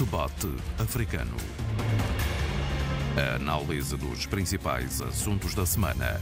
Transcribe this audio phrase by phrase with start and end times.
[0.00, 1.36] Debate Africano.
[3.18, 6.18] A análise dos principais assuntos da semana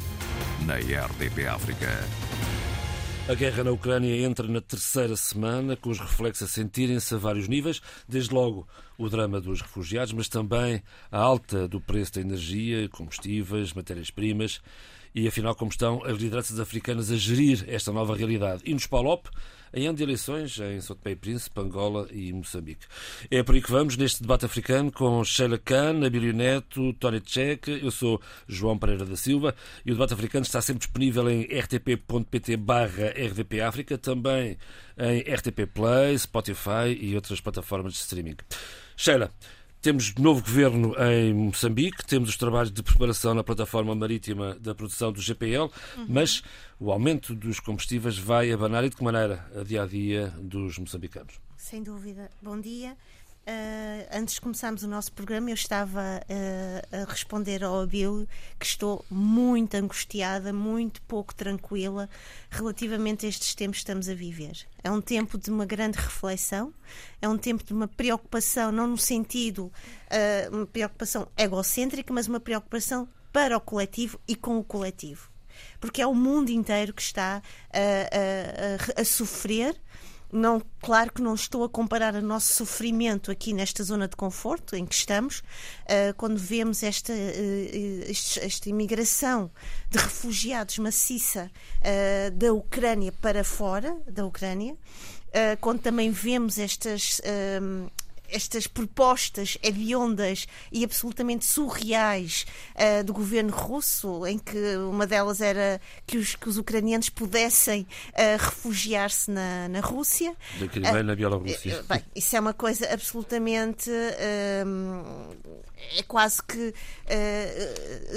[0.67, 1.87] na RDP África.
[3.29, 7.47] A guerra na Ucrânia entra na terceira semana, com os reflexos a sentirem-se a vários
[7.47, 8.67] níveis, desde logo
[8.99, 10.83] o drama dos refugiados, mas também
[11.13, 14.61] a alta do preço da energia, combustíveis, matérias-primas
[15.15, 18.61] e, afinal, como estão as lideranças africanas a gerir esta nova realidade.
[18.65, 19.29] E nos PALOP,
[19.73, 22.87] em ano de eleições em São Tomé e Príncipe, Angola e Moçambique.
[23.31, 27.71] É por aí que vamos neste debate africano com Sheila Khan, Abílio Neto, Tony Tchek,
[27.83, 29.55] eu sou João Pereira da Silva
[29.85, 34.57] e o debate africano está sempre disponível em rtp.pt barra RDP África, também
[34.99, 38.37] em RTP Play, Spotify e outras plataformas de streaming.
[38.97, 39.33] Sheila,
[39.81, 45.13] temos novo governo em Moçambique, temos os trabalhos de preparação na plataforma marítima da produção
[45.13, 46.07] do GPL, uhum.
[46.09, 46.43] mas
[46.79, 50.79] o aumento dos combustíveis vai abanar e de que maneira a dia a dia dos
[50.79, 51.35] moçambicanos?
[51.57, 52.31] Sem dúvida.
[52.41, 52.97] Bom dia.
[53.49, 58.29] Uh, antes de começarmos o nosso programa, eu estava uh, a responder ao Abílio
[58.61, 62.11] que estou muito angustiada, muito pouco tranquila
[62.51, 64.67] relativamente a estes tempos que estamos a viver.
[64.85, 66.75] É um tempo de uma grande reflexão,
[67.23, 72.41] é um tempo de uma preocupação, não no sentido, uh, uma preocupação egocêntrica, mas uma
[72.41, 75.31] preocupação para o coletivo e com o coletivo.
[75.81, 77.41] Porque é o mundo inteiro que está
[78.97, 79.75] a, sofrer
[80.31, 84.77] não, claro que não estou a comparar o nosso sofrimento aqui nesta zona de conforto
[84.77, 88.11] em que estamos, uh, quando vemos esta, uh,
[88.43, 89.51] esta imigração
[89.91, 94.77] de refugiados maciça uh, da Ucrânia para fora da Ucrânia,
[95.61, 97.21] quando também vemos estas
[98.29, 105.81] estas propostas hediondas e absolutamente surreais uh, do governo russo, em que uma delas era
[106.07, 110.35] que os, que os ucranianos pudessem uh, refugiar-se na, na Rússia.
[110.59, 111.85] Da Crimeia uh, na Bielorrússia.
[111.89, 113.91] Bem, isso é uma coisa absolutamente.
[113.91, 114.65] é
[116.07, 116.75] quase que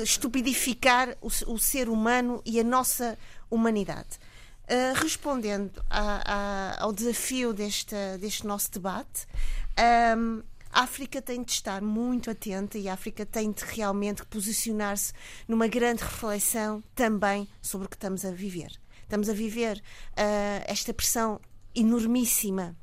[0.03, 3.17] estupidificar o, o ser humano e a nossa
[3.49, 4.19] humanidade.
[4.71, 6.21] Uh, respondendo a,
[6.79, 9.27] a, ao desafio deste, deste nosso debate,
[10.17, 15.11] um, a África tem de estar muito atenta e a África tem de realmente posicionar-se
[15.45, 18.71] numa grande reflexão também sobre o que estamos a viver.
[19.03, 21.41] Estamos a viver uh, esta pressão
[21.75, 22.77] enormíssima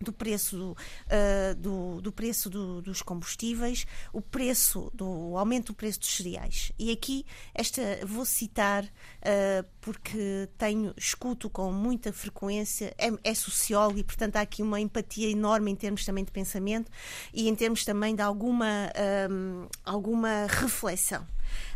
[0.00, 5.74] do preço uh, do, do, preço do, dos combustíveis, o preço do o aumento do
[5.74, 6.72] preço dos cereais.
[6.78, 13.98] E aqui esta vou citar uh, porque tenho escuto com muita frequência é, é sociólogo
[13.98, 16.90] e portanto há aqui uma empatia enorme em termos também de pensamento
[17.32, 18.90] e em termos também de alguma
[19.30, 21.22] um, ah, alguma reflexão.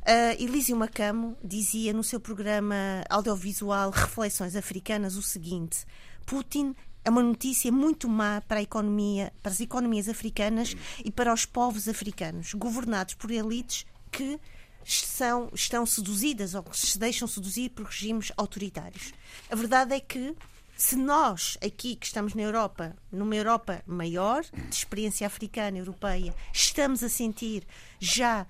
[0.03, 2.75] Uh, Elísio Macamo dizia no seu programa
[3.09, 5.87] audiovisual Reflexões Africanas o seguinte:
[6.27, 6.75] Putin
[7.05, 11.45] é uma notícia muito má para a economia, para as economias africanas e para os
[11.45, 14.39] povos africanos, governados por elites que
[14.85, 19.13] são, estão seduzidas ou que se deixam seduzir por regimes autoritários.
[19.51, 20.35] A verdade é que
[20.77, 27.05] se nós, aqui que estamos na Europa, numa Europa maior, de experiência africana, europeia, estamos
[27.05, 27.65] a sentir
[28.01, 28.47] já uh,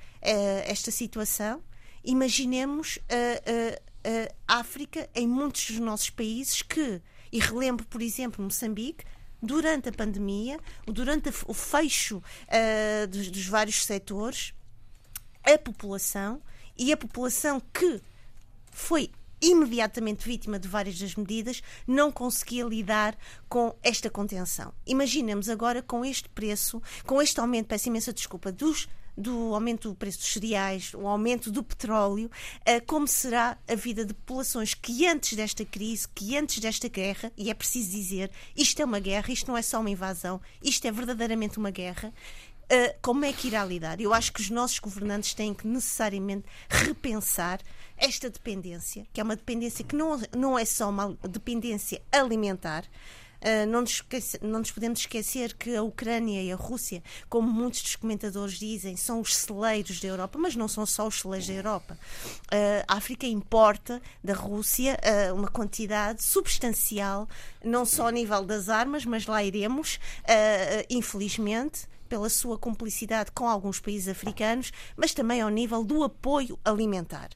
[0.64, 1.62] esta situação,
[2.02, 2.98] imaginemos
[4.48, 7.00] a África em muitos dos nossos países que
[7.32, 9.04] e relembro, por exemplo, Moçambique,
[9.42, 14.54] durante a pandemia, durante o fecho uh, dos, dos vários setores,
[15.42, 16.40] a população
[16.78, 18.00] e a população que
[18.70, 19.10] foi
[19.40, 24.72] imediatamente vítima de várias das medidas, não conseguia lidar com esta contenção.
[24.86, 29.94] Imaginemos agora com este preço, com este aumento, peço imensa desculpa, dos do aumento do
[29.94, 32.30] preço dos cereais, o aumento do petróleo,
[32.64, 37.32] eh, como será a vida de populações que antes desta crise, que antes desta guerra,
[37.36, 40.86] e é preciso dizer, isto é uma guerra, isto não é só uma invasão, isto
[40.86, 42.12] é verdadeiramente uma guerra,
[42.68, 44.00] eh, como é que irá lidar?
[44.00, 47.60] Eu acho que os nossos governantes têm que necessariamente repensar
[47.98, 52.84] esta dependência, que é uma dependência que não, não é só uma dependência alimentar,
[53.68, 57.82] não, nos esquece, não nos podemos esquecer que a Ucrânia e a Rússia, como muitos
[57.82, 61.54] dos comentadores dizem, são os celeiros da Europa, mas não são só os celeiros da
[61.54, 61.98] Europa.
[62.44, 67.28] Uh, a África importa da Rússia uh, uma quantidade substancial,
[67.64, 69.98] não só a nível das armas, mas lá iremos,
[70.88, 77.30] infelizmente pela sua cumplicidade com alguns países africanos, mas também ao nível do apoio alimentar.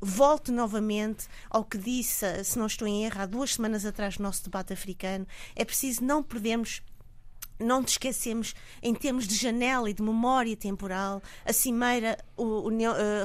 [0.00, 4.22] Volto novamente ao que disse, se não estou em erro, há duas semanas atrás no
[4.22, 5.26] nosso debate africano.
[5.56, 6.82] É preciso não perdermos
[7.58, 12.68] não te esquecemos, em termos de janela e de memória temporal, a cimeira uh,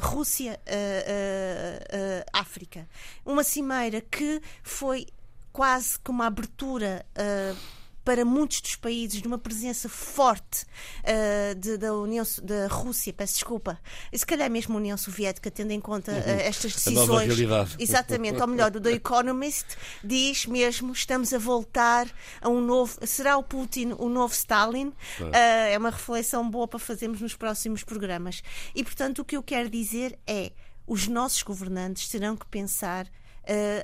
[0.02, 2.80] Rússia-África.
[2.80, 2.88] Uh, uh,
[3.34, 5.06] uma cimeira que foi
[5.52, 7.06] quase como uma abertura
[8.04, 10.66] para muitos dos países de uma presença forte
[11.04, 13.80] uh, de, da União da Rússia, peço desculpa,
[14.12, 17.28] e se calhar mesmo a União Soviética, tendo em conta uh, estas decisões.
[17.80, 19.66] Exatamente, ou melhor, o The Economist
[20.04, 22.08] diz mesmo estamos a voltar
[22.42, 22.98] a um novo.
[23.06, 24.88] Será o Putin o novo Stalin?
[24.88, 28.42] Uh, é uma reflexão boa para fazermos nos próximos programas.
[28.74, 30.52] E portanto o que eu quero dizer é
[30.88, 33.08] os nossos governantes terão que pensar,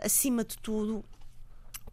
[0.04, 1.06] acima de tudo,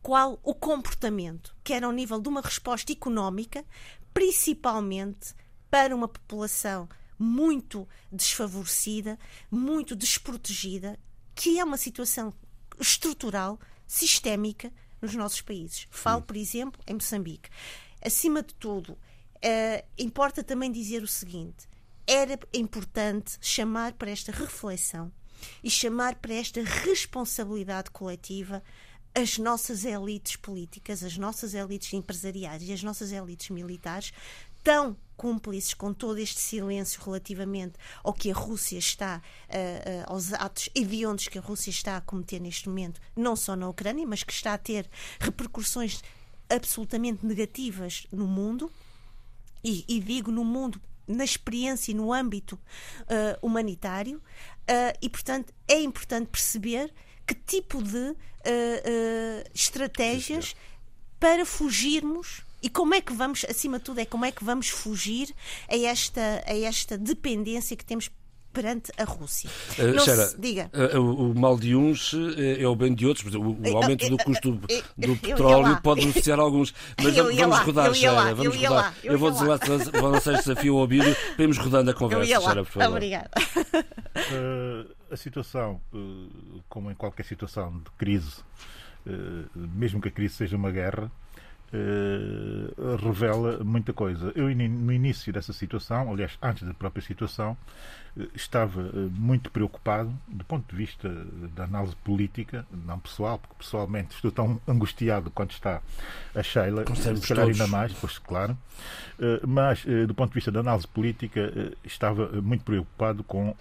[0.04, 3.64] qual o comportamento, quer ao nível de uma resposta económica,
[4.12, 5.34] principalmente
[5.70, 6.86] para uma população
[7.18, 9.18] muito desfavorecida,
[9.50, 11.00] muito desprotegida,
[11.34, 12.34] que é uma situação
[12.78, 14.70] estrutural, sistémica
[15.00, 15.88] nos nossos países.
[15.90, 17.48] Falo, por exemplo, em Moçambique.
[18.04, 18.98] Acima de tudo,
[19.40, 21.66] eh, importa também dizer o seguinte:
[22.06, 25.10] era importante chamar para esta reflexão
[25.62, 28.62] e chamar para esta responsabilidade coletiva
[29.14, 34.12] as nossas elites políticas, as nossas elites empresariais e as nossas elites militares
[34.64, 40.32] tão cúmplices com todo este silêncio relativamente ao que a Rússia está, uh, uh, aos
[40.32, 44.22] atos hediondos que a Rússia está a cometer neste momento, não só na Ucrânia, mas
[44.24, 44.90] que está a ter
[45.20, 46.02] repercussões
[46.48, 48.72] absolutamente negativas no mundo,
[49.62, 52.56] e, e digo no mundo na experiência e no âmbito
[53.02, 54.20] uh, humanitário,
[55.00, 56.92] e portanto é importante perceber
[57.26, 58.16] que tipo de
[58.46, 60.54] uh, uh, estratégias
[61.18, 64.68] para fugirmos e como é que vamos, acima de tudo, é como é que vamos
[64.68, 65.34] fugir
[65.68, 68.10] a esta, a esta dependência que temos
[68.54, 69.50] perante a Rússia.
[69.72, 70.70] Uh, Xera, se, diga.
[70.72, 72.14] Uh, o, o, mal de uns
[72.58, 73.34] é o bem de outros.
[73.34, 74.66] O, o aumento do custo do,
[74.96, 76.72] do petróleo pode beneficiar alguns.
[77.02, 78.12] Mas vamos, vamos rodar, Xera.
[78.12, 78.72] Lá, vamos eu rodar.
[78.72, 79.58] Lá, eu, eu vou lá,
[80.08, 82.90] lançar desafio ao vídeo para irmos rodando a conversa, Xera, por favor.
[82.90, 83.30] Obrigada.
[84.16, 85.80] Uh, a situação,
[86.68, 88.42] como em qualquer situação de crise,
[89.54, 91.10] mesmo que a crise seja uma guerra,
[91.72, 94.30] Uh, revela muita coisa.
[94.36, 97.56] Eu, no início dessa situação, aliás, antes da própria situação,
[98.32, 98.80] estava
[99.10, 101.08] muito preocupado, do ponto de vista
[101.52, 105.82] da análise política, não pessoal, porque pessoalmente estou tão angustiado quanto está
[106.32, 108.56] a Sheila, se calhar ainda mais, pois claro,
[109.44, 113.56] mas do ponto de vista da análise política, estava muito preocupado com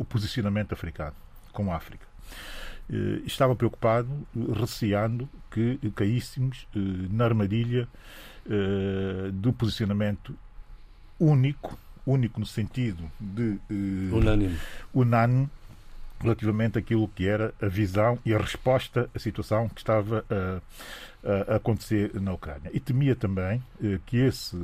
[0.00, 1.14] o posicionamento africano,
[1.52, 2.06] com a África.
[2.90, 4.08] Eh, estava preocupado,
[4.58, 6.78] receando que caíssemos eh,
[7.10, 7.86] na armadilha
[8.46, 10.34] eh, do posicionamento
[11.18, 13.58] único, único no sentido de
[14.10, 14.56] unânime.
[14.94, 15.50] unânime
[16.18, 21.56] relativamente àquilo que era a visão e a resposta à situação que estava a, a
[21.56, 22.70] acontecer na Ucrânia.
[22.72, 23.62] E temia também
[24.04, 24.54] que esse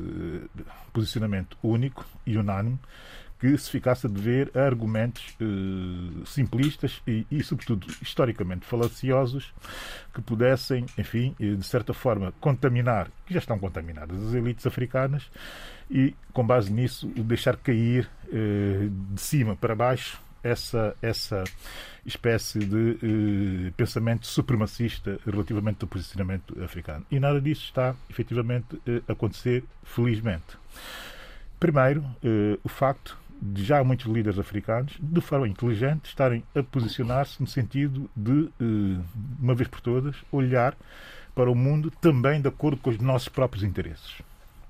[0.93, 2.79] posicionamento único e unânime
[3.39, 9.53] que se ficasse a dever a argumentos eh, simplistas e, e, sobretudo, historicamente falaciosos
[10.15, 15.31] que pudessem, enfim, eh, de certa forma, contaminar, que já estão contaminadas, as elites africanas
[15.91, 21.45] e, com base nisso, deixar cair eh, de cima para baixo essa, essa
[22.05, 27.05] espécie de pensamento supremacista relativamente ao posicionamento africano.
[27.11, 30.57] E nada disso está, efetivamente, a acontecer, felizmente.
[31.59, 32.05] Primeiro,
[32.63, 33.19] o facto
[33.55, 39.01] já muitos líderes africanos, de forma inteligente, estarem a posicionar-se no sentido de, eh,
[39.41, 40.77] uma vez por todas, olhar
[41.35, 44.21] para o mundo também de acordo com os nossos próprios interesses.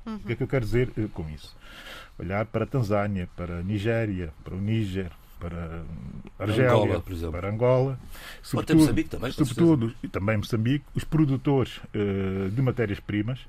[0.04, 0.16] Uhum.
[0.16, 1.56] O que é que eu quero dizer eh, com isso?
[2.18, 5.82] Olhar para a Tanzânia, para a Nigéria, para o Níger, para
[6.38, 7.02] Argélia, Angola,
[7.32, 7.98] para Angola,
[8.42, 13.40] sobretudo, Moçambique também, sobretudo e também Moçambique, os produtores uh, de matérias-primas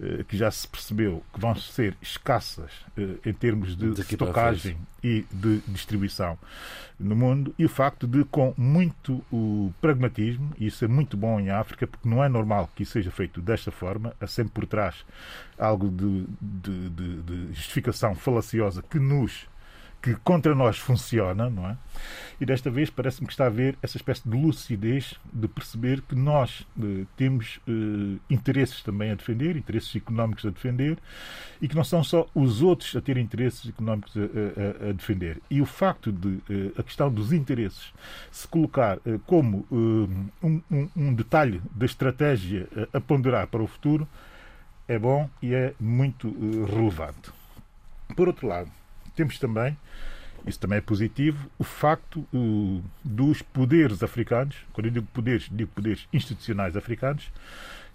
[0.00, 4.76] uh, que já se percebeu que vão ser escassas uh, em termos de Daqui estocagem
[5.02, 6.38] e de distribuição
[6.98, 7.54] no mundo.
[7.58, 11.86] E o facto de, com muito o pragmatismo, e isso é muito bom em África,
[11.86, 15.04] porque não é normal que isso seja feito desta forma, há sempre por trás
[15.58, 19.46] algo de, de, de, de justificação falaciosa que nos
[20.00, 21.76] que contra nós funciona, não é?
[22.40, 26.14] E desta vez parece-me que está a haver essa espécie de lucidez de perceber que
[26.14, 30.98] nós eh, temos eh, interesses também a defender, interesses económicos a defender,
[31.60, 35.40] e que não são só os outros a terem interesses económicos a, a, a defender.
[35.50, 37.92] E o facto de eh, a questão dos interesses
[38.30, 43.66] se colocar eh, como eh, um, um, um, detalhe da estratégia a ponderar para o
[43.66, 44.06] futuro
[44.88, 47.30] é bom e é muito eh, relevante.
[48.16, 48.70] Por outro lado,
[49.18, 49.76] temos também,
[50.46, 55.72] isso também é positivo, o facto uh, dos poderes africanos, quando eu digo poderes, digo
[55.72, 57.32] poderes institucionais africanos,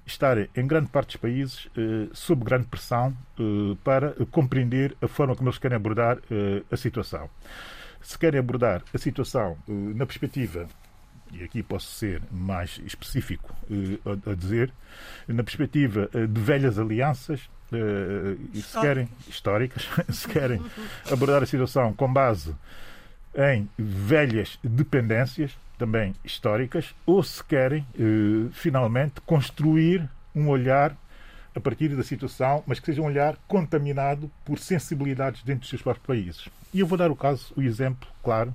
[0.05, 5.33] estarem em grande parte dos países uh, sob grande pressão uh, para compreender a forma
[5.33, 6.19] como eles querem abordar
[6.69, 7.29] a situação.
[8.01, 10.67] Se querem abordar a situação na perspectiva
[11.33, 13.55] e aqui posso ser mais específico
[14.05, 14.71] a, a dizer,
[15.27, 17.49] na perspectiva de velhas alianças,
[18.53, 20.61] se querem, históricas, se querem
[21.11, 22.53] abordar a situação com base
[23.35, 27.85] em velhas dependências, também históricas, ou se querem,
[28.51, 30.95] finalmente, construir um olhar
[31.55, 35.81] a partir da situação, mas que seja um olhar contaminado por sensibilidades dentro dos seus
[35.81, 36.49] próprios países.
[36.73, 38.53] E eu vou dar o caso, o exemplo, claro,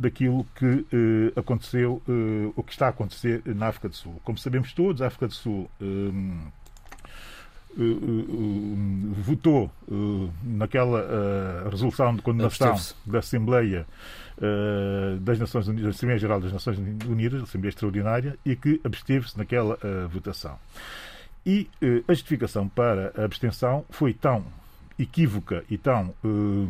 [0.00, 4.18] daquilo que eh, aconteceu, eh, o que está a acontecer na África do Sul.
[4.24, 5.84] Como sabemos todos, a África do Sul eh,
[9.22, 9.70] votou
[10.42, 12.74] naquela resolução de condenação
[13.06, 13.86] da Assembleia
[15.20, 19.78] das Nações Unidas, da Assembleia Geral das Nações Unidas, Assembleia Extraordinária, e que absteve-se naquela
[20.10, 20.58] votação.
[21.46, 21.68] E
[22.08, 24.44] a justificação para a abstenção foi tão
[24.98, 26.68] equívoca e tão uh,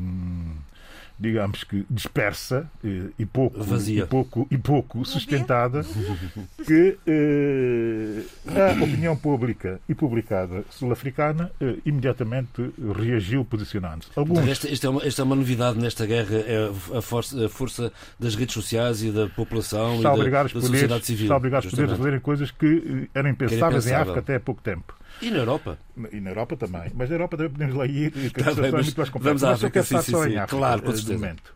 [1.21, 4.05] digamos que dispersa eh, e pouco Vazia.
[4.05, 5.85] e pouco e pouco sustentada
[6.67, 14.11] que eh, a opinião pública e publicada sul-africana eh, imediatamente reagiu posicionando-se.
[14.17, 14.49] Alguns...
[14.49, 17.93] Esta, esta, é uma, esta é uma novidade nesta guerra é a força, a força
[18.19, 21.25] das redes sociais e da população está e da, da sociedade civil.
[21.25, 24.95] Está a poderes a fazerem coisas que eram impensáveis em África até há pouco tempo.
[25.23, 25.79] E na Europa?
[26.13, 26.91] E na Europa também.
[26.95, 29.11] Mas na Europa também podemos lá ir, a situação é muito mais.
[29.11, 30.35] Vamos à África, sim, sim, sim.
[30.49, 31.15] Claro, com eh, certeza.
[31.15, 31.55] momento.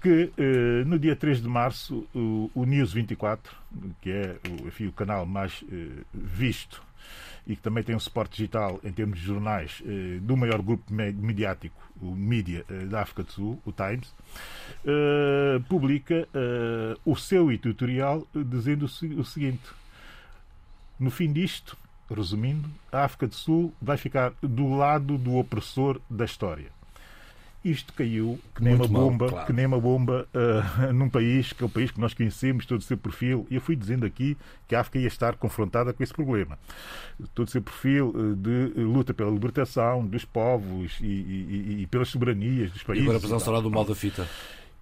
[0.00, 3.54] Que uh, no dia 3 de março, o, o News 24,
[4.00, 6.82] que é o, enfim, o canal mais uh, visto
[7.46, 9.82] e que também tem um suporte digital em termos de jornais
[10.22, 14.14] do maior grupo mediático, o Mídia da África do Sul, o Times,
[15.68, 16.26] publica
[17.04, 19.60] o seu editorial dizendo o seguinte:
[20.98, 21.76] no fim disto,
[22.10, 26.72] resumindo, a África do Sul vai ficar do lado do opressor da história.
[27.64, 29.46] Isto caiu que nem Muito uma bomba, mal, claro.
[29.46, 32.80] que nem uma bomba uh, num país que é o país que nós conhecemos, todo
[32.80, 33.46] o seu perfil.
[33.50, 34.36] E eu fui dizendo aqui
[34.68, 36.58] que a África ia estar confrontada com esse problema.
[37.34, 42.08] Todo o seu perfil uh, de luta pela libertação dos povos e, e, e pelas
[42.08, 43.02] soberanias dos países.
[43.02, 44.28] E agora precisamos falar do mal da fita.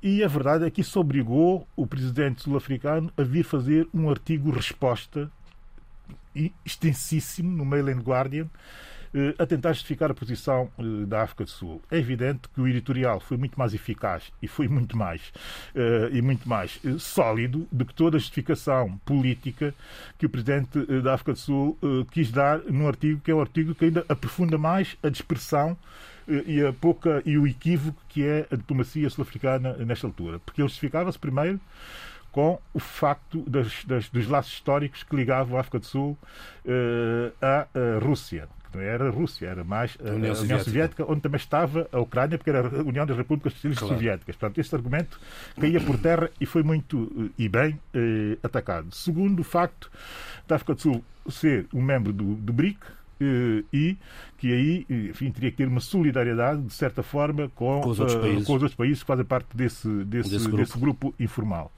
[0.02, 4.50] E a verdade é que isso obrigou o presidente sul-africano a vir fazer um artigo
[4.50, 5.30] resposta
[6.64, 8.48] extensíssimo no Mail and Guardian
[9.14, 11.82] eh, a tentar justificar a posição eh, da África do Sul.
[11.90, 15.20] É evidente que o editorial foi muito mais eficaz e foi muito mais
[15.74, 19.74] uh, e muito mais sólido do que toda a justificação política
[20.16, 21.78] que o presidente da África do Sul
[22.10, 25.76] quis dar num artigo que é um artigo que ainda aprofunda mais a dispersão
[26.46, 30.68] e a pouca e o equívoco que é a diplomacia sul-africana nesta altura, porque ele
[30.68, 31.60] justificava-se primeiro
[32.32, 36.18] com o facto das, das, dos laços históricos que ligavam a África do Sul
[36.64, 38.48] uh, à uh, Rússia.
[38.74, 41.04] Não era a Rússia, era mais a, a União, Soviética.
[41.06, 44.00] onde também estava a Ucrânia, porque era a União das Repúblicas Socialistas claro.
[44.00, 44.34] Soviéticas.
[44.34, 45.20] Portanto, este argumento
[45.60, 47.78] caía por terra e foi muito e bem
[48.42, 48.90] atacado.
[48.94, 49.90] Segundo, o facto
[50.48, 52.78] da África do Sul ser um membro do, do BRIC,
[53.72, 53.96] e
[54.38, 58.16] que aí enfim, teria que ter uma solidariedade, de certa forma, com, com, os, outros
[58.16, 60.56] uh, com os outros países que fazem parte desse, desse, desse, grupo.
[60.56, 61.70] desse grupo informal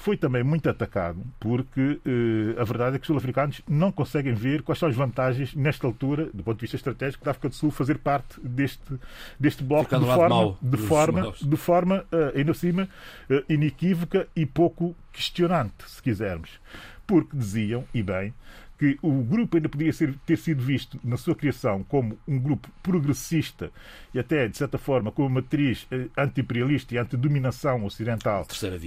[0.00, 4.62] foi também muito atacado, porque eh, a verdade é que os sul-africanos não conseguem ver
[4.62, 7.70] quais são as vantagens, nesta altura, do ponto de vista estratégico, da África do Sul
[7.70, 8.98] fazer parte deste,
[9.38, 12.88] deste bloco de forma, de forma, de forma, uh, ainda acima,
[13.28, 16.58] uh, inequívoca e pouco questionante, se quisermos.
[17.06, 18.32] Porque diziam, e bem,
[18.80, 22.66] que o grupo ainda poderia ser, ter sido visto na sua criação como um grupo
[22.82, 23.70] progressista
[24.14, 28.46] e até, de certa forma, com uma matriz eh, anti-imperialista e anti-dominação ocidental.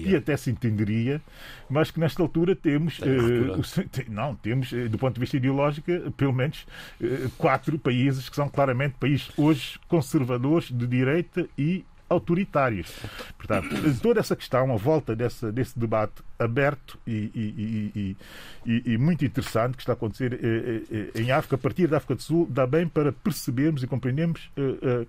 [0.10, 1.22] E até se entenderia,
[1.70, 3.00] mas que nesta altura temos.
[3.04, 6.66] Eh, não, temos, eh, do ponto de vista ideológico, pelo menos
[7.00, 12.92] eh, quatro países que são claramente países hoje conservadores de direita e autoritários.
[13.38, 13.70] Portanto,
[14.02, 18.18] toda essa questão, a volta dessa, desse debate aberto e, e,
[18.66, 21.98] e, e, muito interessante que está a acontecer eh, eh, em África, a partir da
[21.98, 25.06] África do Sul, dá bem para percebermos e compreendermos eh,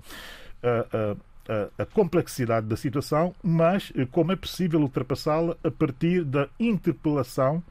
[0.63, 1.17] a,
[1.53, 7.63] a, a, complexidade da situação, mas como é possível ultrapassá-la a partir da interpelação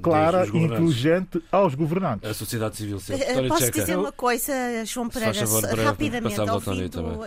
[0.00, 2.28] clara e inteligente aos governantes.
[2.28, 3.48] A sociedade civil sempre.
[3.48, 4.52] Posso dizer uma coisa,
[4.84, 5.44] João Pereira,
[5.84, 7.26] rapidamente, ao fim do,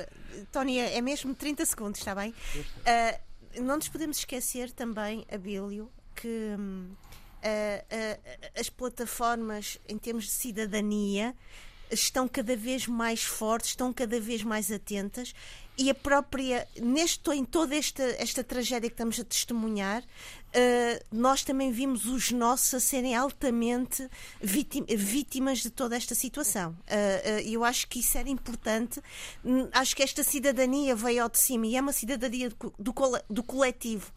[0.54, 2.30] Tony, é mesmo 30 segundos, está bem?
[2.56, 10.30] Uh, não nos podemos esquecer também, Abílio, que uh, uh, as plataformas, em termos de
[10.30, 11.36] cidadania,
[11.90, 15.34] estão cada vez mais fortes, estão cada vez mais atentas
[15.76, 20.04] e a própria, neste, em toda esta, esta tragédia que estamos a testemunhar,
[20.54, 24.08] uh, nós também vimos os nossos a serem altamente
[24.42, 26.72] vítimas de toda esta situação.
[26.72, 29.02] Uh, uh, eu acho que isso era importante.
[29.72, 32.94] Acho que esta cidadania veio ao de cima e é uma cidadania do,
[33.30, 34.12] do coletivo.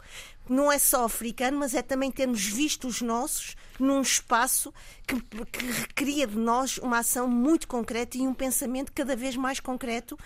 [0.49, 4.73] Não é só africano, mas é também termos visto os nossos num espaço
[5.05, 9.59] que, que recria de nós uma ação muito concreta e um pensamento cada vez mais
[9.59, 10.17] concreto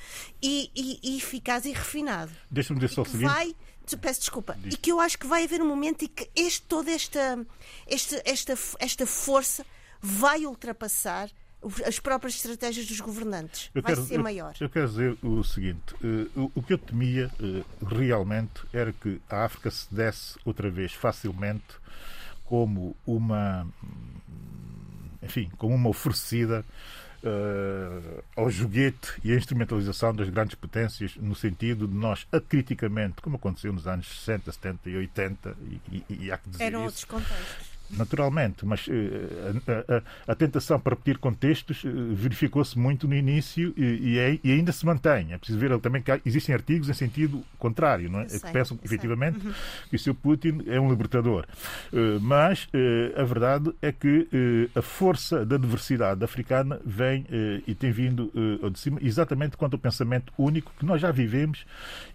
[0.41, 2.31] e, e, e eficaz e refinado.
[2.49, 3.23] Deixa-me dizer só o seguinte.
[3.23, 3.55] Vai,
[4.01, 4.73] peço desculpa, Diz.
[4.73, 7.45] e que eu acho que vai haver um momento em que este, toda esta,
[7.87, 9.65] esta, esta, esta força
[10.01, 11.29] vai ultrapassar
[11.85, 13.69] as próprias estratégias dos governantes.
[13.73, 14.53] Eu vai quero, ser eu, maior.
[14.59, 19.21] Eu quero dizer o seguinte: uh, o, o, que eu temia uh, realmente era que
[19.29, 21.79] a África se desse outra vez facilmente
[22.45, 23.67] como uma,
[25.21, 26.65] enfim, como uma oferecida
[27.23, 33.35] uh, ao joguete e à instrumentalização das grandes potências, no sentido de nós, acriticamente, como
[33.35, 36.87] aconteceu nos anos 60, 70 e 80, e, e, e há que dizer Eram isso,
[36.87, 38.91] outros contextos naturalmente, mas uh,
[39.87, 39.95] a,
[40.29, 44.51] a, a, tentação para repetir contextos uh, verificou-se muito no início e, e, é, e,
[44.51, 45.33] ainda se mantém.
[45.33, 48.29] É preciso ver também que há, existem artigos em sentido contrário, não é?
[48.29, 49.53] Sei, que pensam efetivamente uhum.
[49.89, 51.45] que o seu Putin é um libertador.
[51.91, 52.67] Uh, mas
[53.15, 54.27] a verdade é que
[54.75, 57.25] a força da diversidade africana vem
[57.67, 58.31] e tem vindo
[58.61, 61.65] ao de cima exatamente quanto ao pensamento único que nós já vivemos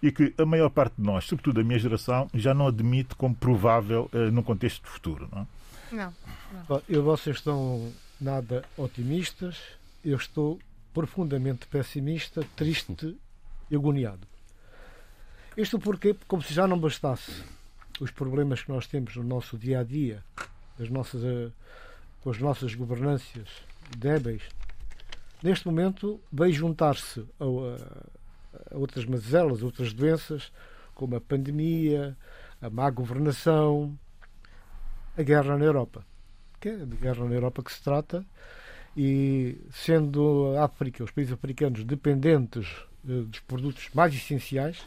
[0.01, 3.35] e que a maior parte de nós, sobretudo a minha geração, já não admite como
[3.35, 5.27] provável num contexto futuro.
[5.31, 5.45] Não é?
[5.91, 6.13] Não.
[6.67, 6.81] não.
[6.87, 9.57] Eu, vocês estão nada otimistas,
[10.03, 10.59] eu estou
[10.93, 13.15] profundamente pessimista, triste
[13.69, 14.27] e agoniado.
[15.55, 17.43] Isto porque, como se já não bastasse
[17.99, 20.23] os problemas que nós temos no nosso dia a dia,
[20.79, 21.51] as nossas, eh,
[22.21, 23.47] com as nossas governâncias
[23.97, 24.43] débeis,
[25.41, 30.51] neste momento veio juntar-se a, a, a, outras mazelas, outras doenças,
[30.93, 32.15] como a pandemia,
[32.61, 33.97] a má governação,
[35.17, 36.05] a guerra na Europa.
[36.59, 38.25] Que é de guerra na Europa que se trata,
[38.95, 42.67] e sendo a África, os países africanos dependentes
[43.07, 44.85] eh, dos produtos mais essenciais,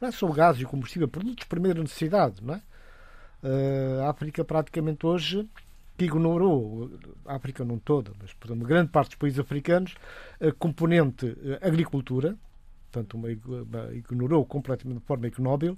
[0.00, 2.62] não é só o gás e o combustível, produtos de primeira necessidade, não é?
[3.40, 5.48] Uh, a África praticamente hoje
[5.96, 6.90] que ignorou,
[7.24, 9.94] a África não toda, mas exemplo, grande parte dos países africanos,
[10.40, 12.36] a componente a agricultura,
[12.90, 15.76] portanto, uma, uma, ignorou completamente de forma ignóbil,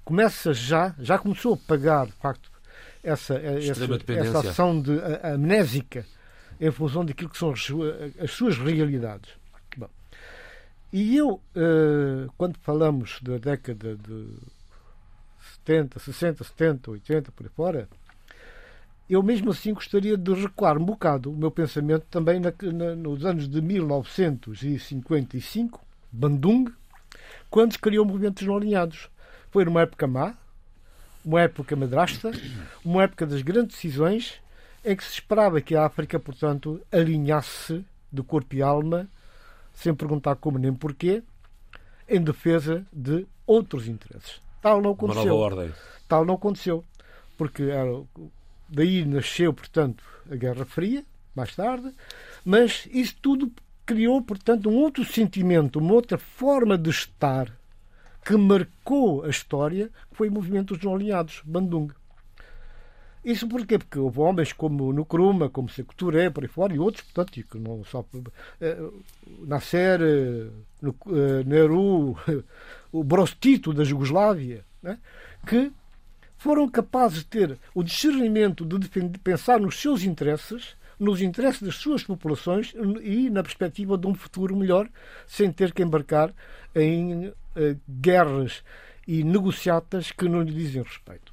[0.00, 2.50] começa já, já começou a pagar, de facto,
[3.02, 6.06] essa, essa, essa ação de, amnésica
[6.60, 7.68] em função daquilo que são as,
[8.18, 9.30] as suas realidades.
[9.76, 9.90] Bom,
[10.92, 14.28] e eu, uh, quando falamos da década de
[15.64, 17.88] 70, 60, 70, 80, por aí fora,
[19.08, 23.22] eu mesmo assim gostaria de recuar um bocado o meu pensamento também na, na, nos
[23.24, 26.72] anos de 1955, Bandung,
[27.50, 29.10] quando se criou o movimento dos não alinhados.
[29.54, 30.34] Foi numa época má,
[31.24, 32.32] uma época madrasta,
[32.84, 34.34] uma época das grandes decisões,
[34.84, 39.08] em que se esperava que a África, portanto, alinhasse de corpo e alma,
[39.72, 41.22] sem perguntar como nem porquê,
[42.08, 44.42] em defesa de outros interesses.
[44.60, 45.22] Tal não aconteceu.
[45.22, 45.72] Uma nova ordem.
[46.08, 46.84] Tal não aconteceu.
[47.38, 48.02] Porque era,
[48.68, 51.94] daí nasceu, portanto, a Guerra Fria, mais tarde,
[52.44, 53.52] mas isso tudo
[53.86, 57.56] criou, portanto, um outro sentimento, uma outra forma de estar
[58.24, 61.90] que marcou a história foi o movimento dos não alinhados, Bandung.
[63.24, 63.78] Isso porquê?
[63.78, 67.58] Porque houve homens como Nkrumah, como Sekou Touré, por aí fora, e outros, portanto, que
[67.58, 69.04] não só uh,
[69.46, 70.00] Nasser,
[70.82, 72.16] uh, uh, Nehru,
[72.92, 74.98] o Brostito da Jugoslávia, né?
[75.46, 75.72] que
[76.36, 82.02] foram capazes de ter o discernimento de pensar nos seus interesses, nos interesses das suas
[82.02, 84.88] populações e na perspectiva de um futuro melhor,
[85.26, 86.32] sem ter que embarcar
[86.74, 87.34] em uh,
[87.88, 88.64] guerras
[89.06, 91.32] e negociatas que não lhe dizem respeito.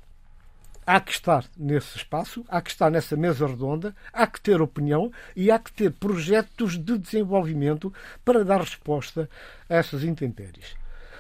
[0.86, 5.12] Há que estar nesse espaço, há que estar nessa mesa redonda, há que ter opinião
[5.36, 7.94] e há que ter projetos de desenvolvimento
[8.26, 9.30] para dar resposta
[9.70, 10.76] a essas intempéries.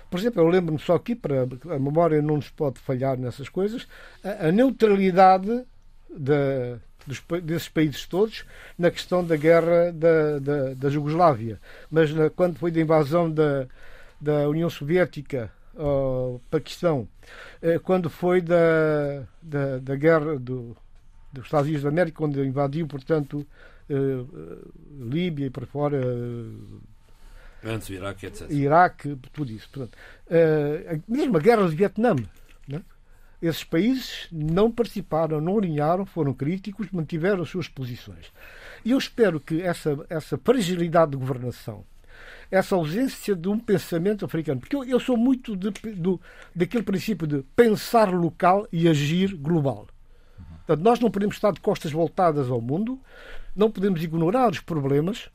[0.09, 3.87] Por exemplo, eu lembro-me só aqui, para a memória não nos pode falhar nessas coisas,
[4.23, 5.63] a neutralidade
[6.09, 8.45] da, dos, desses países todos
[8.77, 11.59] na questão da guerra da, da, da Jugoslávia.
[11.89, 13.67] Mas na, quando foi da invasão da,
[14.19, 17.07] da União Soviética ao Paquistão,
[17.61, 20.75] eh, quando foi da, da, da guerra do,
[21.31, 23.45] dos Estados Unidos da América, quando invadiu, portanto,
[23.89, 24.25] eh,
[24.99, 25.99] Líbia e por fora.
[27.63, 28.49] Antes o Iraque, etc.
[28.49, 29.69] Iraque, tudo isso.
[29.71, 29.97] Portanto,
[31.07, 32.15] mesmo a guerra do Vietnã.
[33.41, 38.31] Esses países não participaram, não alinharam, foram críticos, mantiveram as suas posições.
[38.85, 41.83] E eu espero que essa, essa fragilidade de governação
[42.51, 44.59] essa ausência de um pensamento africano.
[44.59, 46.19] Porque eu, eu sou muito de, do,
[46.53, 49.87] daquele princípio de pensar local e agir global.
[50.57, 52.99] Portanto, nós não podemos estar de costas voltadas ao mundo,
[53.55, 55.29] não podemos ignorar os problemas.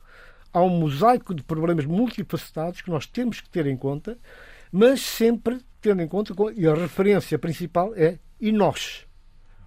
[0.53, 4.17] Há um mosaico de problemas multifacetados que nós temos que ter em conta,
[4.77, 9.07] mas sempre tendo em conta, e a referência principal é e nós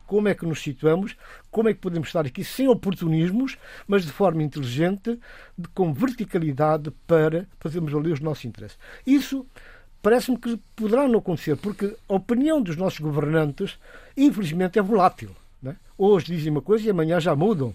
[0.07, 1.17] como é que nos situamos,
[1.53, 5.21] como é que podemos estar aqui sem oportunismos, mas de forma inteligente,
[5.57, 8.77] de, com verticalidade para fazermos valer os nossos interesses.
[9.07, 9.47] Isso
[10.03, 13.79] parece-me que poderá não acontecer, porque a opinião dos nossos governantes,
[14.17, 15.31] infelizmente, é volátil.
[15.65, 15.77] É?
[15.97, 17.73] Hoje dizem uma coisa e amanhã já mudam.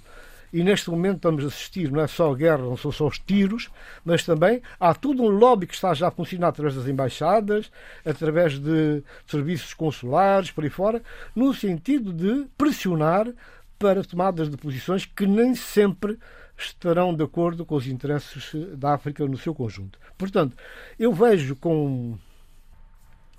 [0.55, 3.69] E neste momento estamos a assistir, não é só guerra, não são só os tiros,
[4.05, 7.69] mas também há todo um lobby que está já a funcionar através das embaixadas,
[8.05, 11.03] através de serviços consulares, por aí fora,
[11.35, 13.27] no sentido de pressionar
[13.77, 16.17] para tomadas de posições que nem sempre
[16.57, 19.99] estarão de acordo com os interesses da África no seu conjunto.
[20.17, 20.55] Portanto,
[20.97, 22.17] eu vejo com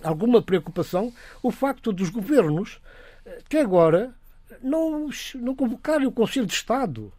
[0.02, 1.10] alguma preocupação
[1.42, 2.78] o facto dos governos
[3.48, 4.14] que agora
[4.62, 7.12] não, não convocarem o Conselho de Estado.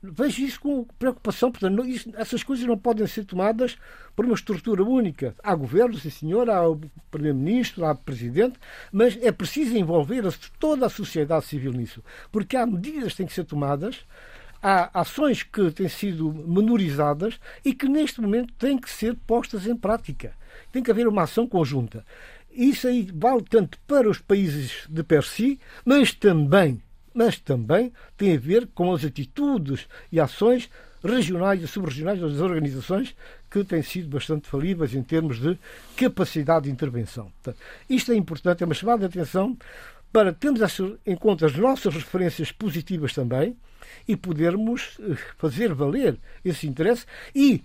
[0.00, 1.50] Vejo isso com preocupação.
[1.50, 3.76] Portanto, não, isso, essas coisas não podem ser tomadas
[4.14, 5.34] por uma estrutura única.
[5.42, 6.62] Há governo, sim senhor, há
[7.10, 8.58] Primeiro-Ministro, há Presidente,
[8.92, 10.22] mas é preciso envolver
[10.58, 12.02] toda a sociedade civil nisso.
[12.30, 14.04] Porque há medidas que têm que ser tomadas,
[14.62, 19.76] há ações que têm sido menorizadas e que neste momento têm que ser postas em
[19.76, 20.32] prática.
[20.70, 22.04] Tem que haver uma ação conjunta.
[22.58, 26.82] Isso aí vale tanto para os países de per si, mas também,
[27.14, 30.68] mas também tem a ver com as atitudes e ações
[31.00, 33.14] regionais e subregionais das organizações
[33.48, 35.56] que têm sido bastante falíveis em termos de
[35.96, 37.30] capacidade de intervenção.
[37.40, 39.56] Portanto, isto é importante, é uma chamada de atenção
[40.12, 40.60] para termos
[41.06, 43.56] em conta as nossas referências positivas também
[44.08, 47.62] e podermos eh, fazer valer esse interesse e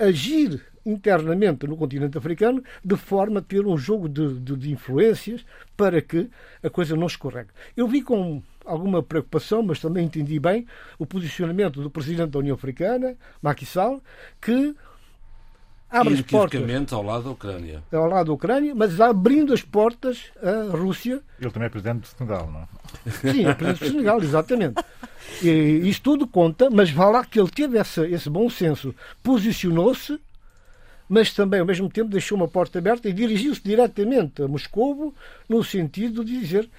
[0.00, 5.44] agir internamente no continente africano, de forma a ter um jogo de, de, de influências
[5.76, 6.28] para que
[6.62, 7.50] a coisa não escorregue.
[7.76, 10.66] Eu vi com alguma preocupação, mas também entendi bem
[10.98, 14.02] o posicionamento do presidente da União Africana, Macky Sall,
[14.40, 14.74] que
[15.90, 17.82] abre as portas ao lado da Ucrânia.
[17.92, 21.22] Ao lado da Ucrânia, mas abrindo as portas à Rússia.
[21.40, 23.10] Ele também é presidente do Senegal, não é?
[23.10, 24.82] Sim, é presidente do Senegal, exatamente.
[25.42, 30.18] E, isso tudo conta, mas vá lá que ele teve essa, esse bom senso, posicionou-se
[31.12, 35.14] mas também, ao mesmo tempo, deixou uma porta aberta e dirigiu-se diretamente a Moscou
[35.46, 36.70] no sentido de dizer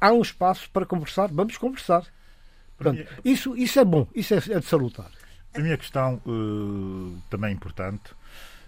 [0.00, 2.04] há um espaço para conversar, vamos conversar.
[2.76, 5.08] Portanto, isso, isso é bom, isso é, é de salutar.
[5.54, 8.14] A minha questão uh, também importante eh,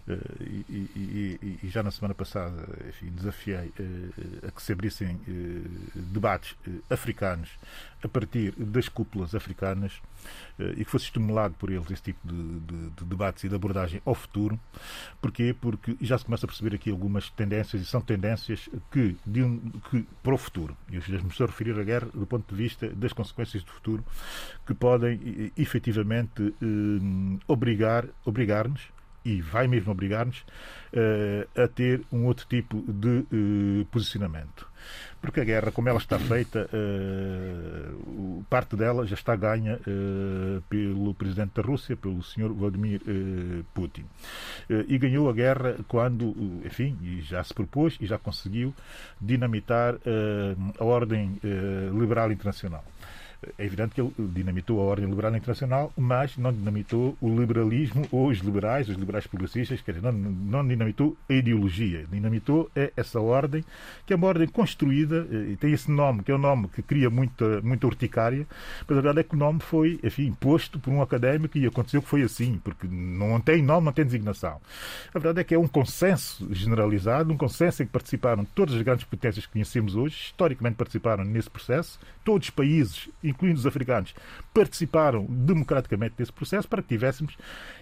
[0.08, 0.64] e,
[0.96, 6.56] e, e, já na semana passada enfim, desafiei eh, a que se abrissem eh, debates
[6.90, 7.50] africanos
[8.02, 10.02] a partir das cúpulas africanas
[10.76, 14.02] e que fosse estimulado por eles esse tipo de, de, de, debates e de abordagem
[14.04, 14.58] ao futuro.
[15.20, 15.54] Porquê?
[15.60, 19.58] Porque já se começa a perceber aqui algumas tendências e são tendências que, de um,
[19.88, 22.52] que para o futuro, e eu já me estou a referir à guerra do ponto
[22.52, 24.04] de vista das consequências do futuro,
[24.66, 26.54] que podem efetivamente
[27.46, 28.82] obrigar, obrigar-nos
[29.24, 30.38] e vai mesmo obrigar-nos
[30.92, 34.70] uh, a ter um outro tipo de uh, posicionamento.
[35.20, 39.78] Porque a guerra, como ela está feita, uh, parte dela já está ganha
[40.68, 43.00] pelo presidente da Rússia, pelo senhor Vladimir
[43.72, 44.04] Putin.
[44.88, 48.74] e ganhou a guerra quando, enfim, já se propôs e já conseguiu
[49.20, 49.94] dinamitar
[50.80, 51.38] a ordem
[51.96, 52.84] liberal internacional.
[53.58, 58.28] É evidente que ele dinamitou a ordem liberal internacional, mas não dinamitou o liberalismo ou
[58.28, 62.06] os liberais, os liberais progressistas, quer dizer, não, não dinamitou a ideologia.
[62.10, 63.64] Dinamitou é essa ordem,
[64.06, 66.82] que é uma ordem construída, eh, e tem esse nome, que é um nome que
[66.82, 68.46] cria muita, muita urticária,
[68.86, 72.00] mas a verdade é que o nome foi, enfim, imposto por um académico e aconteceu
[72.00, 74.60] que foi assim, porque não tem nome, não tem designação.
[75.12, 78.82] A verdade é que é um consenso generalizado, um consenso em que participaram todas as
[78.82, 84.14] grandes potências que conhecemos hoje, historicamente participaram nesse processo, todos os países, incluindo os africanos,
[84.54, 87.36] participaram democraticamente desse processo para que tivéssemos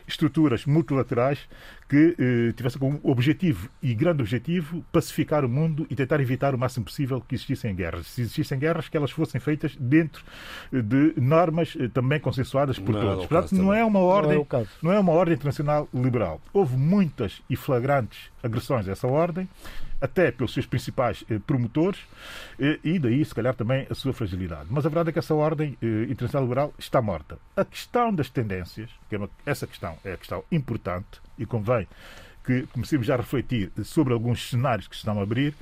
[0.06, 1.48] estruturas multilaterais
[1.88, 6.58] que eh, tivessem como objetivo e grande objetivo pacificar o mundo e tentar evitar o
[6.58, 8.06] máximo possível que existissem guerras.
[8.06, 10.24] Se existissem guerras, que elas fossem feitas dentro
[10.72, 13.24] eh, de normas eh, também consensuadas por não todos.
[13.24, 16.40] É Portanto, não é uma ordem, não é, não é uma ordem internacional liberal.
[16.52, 19.48] Houve muitas e flagrantes agressões a essa ordem
[20.00, 22.00] até pelos seus principais eh, promotores,
[22.58, 24.66] eh, e daí, se calhar, também a sua fragilidade.
[24.70, 27.38] Mas a verdade é que essa ordem eh, internacional liberal está morta.
[27.56, 31.86] A questão das tendências, que é uma, essa questão é a questão importante e convém
[32.50, 35.54] que comecemos já a refletir sobre alguns cenários que se estão a abrir,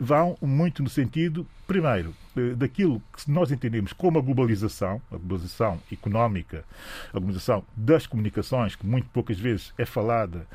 [0.00, 2.14] vão muito no sentido, primeiro,
[2.56, 6.64] daquilo que nós entendemos como a globalização, a globalização económica,
[7.08, 10.46] a globalização das comunicações, que muito poucas vezes é falada,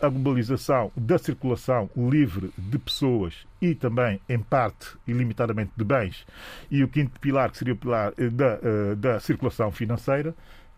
[0.00, 6.26] a globalização da circulação livre de pessoas e também, em parte e limitadamente, de bens,
[6.70, 10.34] e o quinto pilar, que seria o pilar da, da circulação financeira,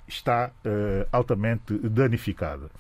[0.07, 2.71] está uh, altamente danificada.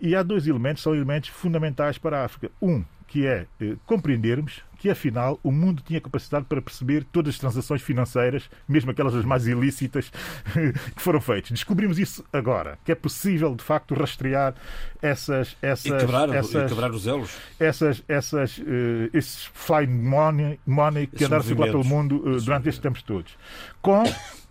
[0.00, 2.50] E há dois elementos, são elementos fundamentais para a África.
[2.60, 7.38] Um, que é uh, compreendermos que, afinal, o mundo tinha capacidade para perceber todas as
[7.38, 10.10] transações financeiras, mesmo aquelas as mais ilícitas,
[10.96, 11.52] que foram feitas.
[11.52, 14.54] Descobrimos isso agora, que é possível, de facto, rastrear
[15.00, 15.56] essas...
[15.62, 17.36] essas e, quebrar, essas, e quebrar os elos.
[17.60, 22.82] Essas, essas, uh, esses flying money, money que andaram a circular pelo mundo durante estes
[22.82, 23.36] tempos todos.
[23.80, 24.02] Com,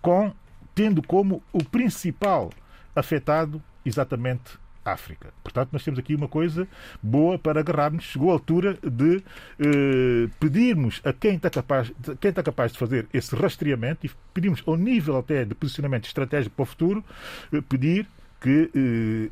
[0.01, 0.33] com
[0.73, 2.49] tendo como o principal
[2.95, 5.33] afetado exatamente África.
[5.41, 6.67] Portanto, nós temos aqui uma coisa
[7.01, 8.03] boa para agarrarmos.
[8.03, 9.23] Chegou a altura de
[9.59, 14.61] eh, pedirmos a quem está, capaz, quem está capaz de fazer esse rastreamento e pedimos
[14.65, 17.03] ao nível até de posicionamento estratégico para o futuro,
[17.51, 18.07] eh, pedir
[18.41, 19.31] que eh,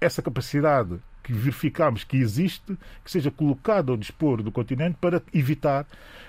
[0.00, 5.86] essa capacidade que verificamos que existe, que seja colocada ao dispor do continente para evitar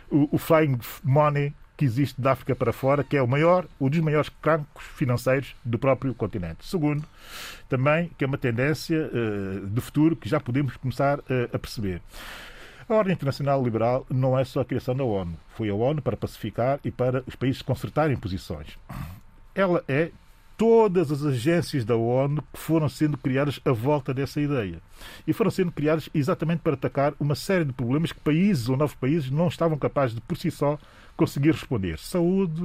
[0.10, 3.90] o, o flying money que existe da África para fora, que é o maior, um
[3.90, 6.64] dos maiores cancros financeiros do próprio continente.
[6.64, 7.04] Segundo,
[7.68, 12.00] também que é uma tendência uh, de futuro que já podemos começar uh, a perceber.
[12.88, 15.36] A ordem internacional liberal não é só a criação da ONU.
[15.56, 18.78] Foi a ONU para pacificar e para os países consertarem posições.
[19.56, 20.12] Ela é
[20.56, 24.80] todas as agências da ONU que foram sendo criadas à volta dessa ideia.
[25.26, 28.94] E foram sendo criadas exatamente para atacar uma série de problemas que países ou novos
[28.94, 30.78] países não estavam capazes de, por si só,
[31.16, 31.98] conseguir responder.
[32.00, 32.62] Saúde,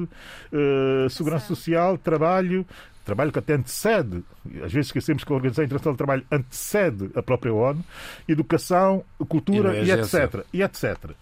[0.53, 2.67] uh, segurança social, trabalho,
[3.05, 4.23] trabalho que até antecede,
[4.65, 7.85] às vezes esquecemos que a Organização Internacional do Trabalho antecede a própria ONU,
[8.27, 10.45] educação, cultura e, e etc.
[10.53, 11.13] E etc.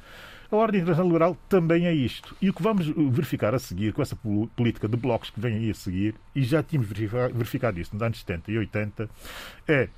[0.51, 2.37] A ordem internacional liberal também é isto.
[2.41, 4.17] E o que vamos verificar a seguir, com essa
[4.57, 8.21] política de blocos que vem aí a seguir, e já tínhamos verificado isso nos anos
[8.21, 9.11] 70 e 80,
[9.67, 9.89] é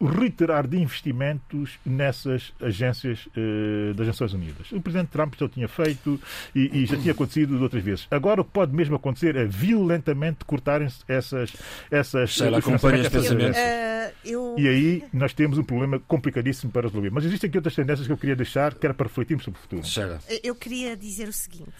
[0.00, 4.72] reiterar de investimentos nessas agências uh, das Nações Unidas.
[4.72, 6.20] O Presidente Trump já o tinha feito
[6.54, 8.06] e, e, já tinha acontecido de outras vezes.
[8.10, 11.52] Agora o que pode mesmo acontecer é violentamente cortarem-se essas
[11.90, 13.56] essas Sheila, acompanha este pensamento.
[13.56, 17.10] Uh, E aí nós temos um problema complicadíssimo para resolver.
[17.10, 19.62] Mas existem aqui outras tendências que eu queria deixar, que era para refletirmos sobre o
[19.62, 19.84] futuro.
[19.84, 20.20] Sheila.
[20.42, 21.72] Eu queria dizer o seguinte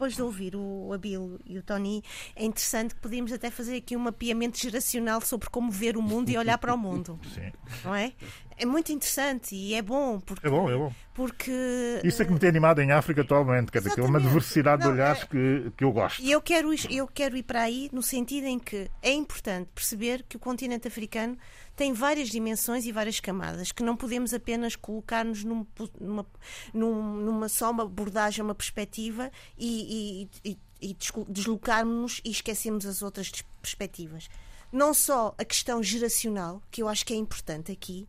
[0.00, 2.02] depois de ouvir o Abilo e o Tony,
[2.34, 6.30] é interessante que podíamos até fazer aqui um mapeamento geracional sobre como ver o mundo
[6.30, 7.20] e olhar para o mundo.
[7.34, 7.52] Sim.
[7.84, 8.14] Não é?
[8.56, 10.18] É muito interessante e é bom.
[10.20, 10.90] Porque, é bom, é bom.
[11.12, 14.20] Porque, Isso é que me tem animado em África atualmente, quer dizer, que é uma
[14.20, 15.26] diversidade Não, de olhares é...
[15.26, 16.22] que, que eu gosto.
[16.22, 20.24] E eu quero, eu quero ir para aí no sentido em que é importante perceber
[20.26, 21.36] que o continente africano
[21.80, 25.66] tem várias dimensões e várias camadas, que não podemos apenas colocar-nos num,
[25.98, 26.26] numa,
[26.74, 30.58] numa só uma abordagem, uma perspectiva e, e, e,
[30.90, 34.28] e deslocarmos-nos e esquecemos as outras perspectivas.
[34.70, 38.06] Não só a questão geracional, que eu acho que é importante aqui,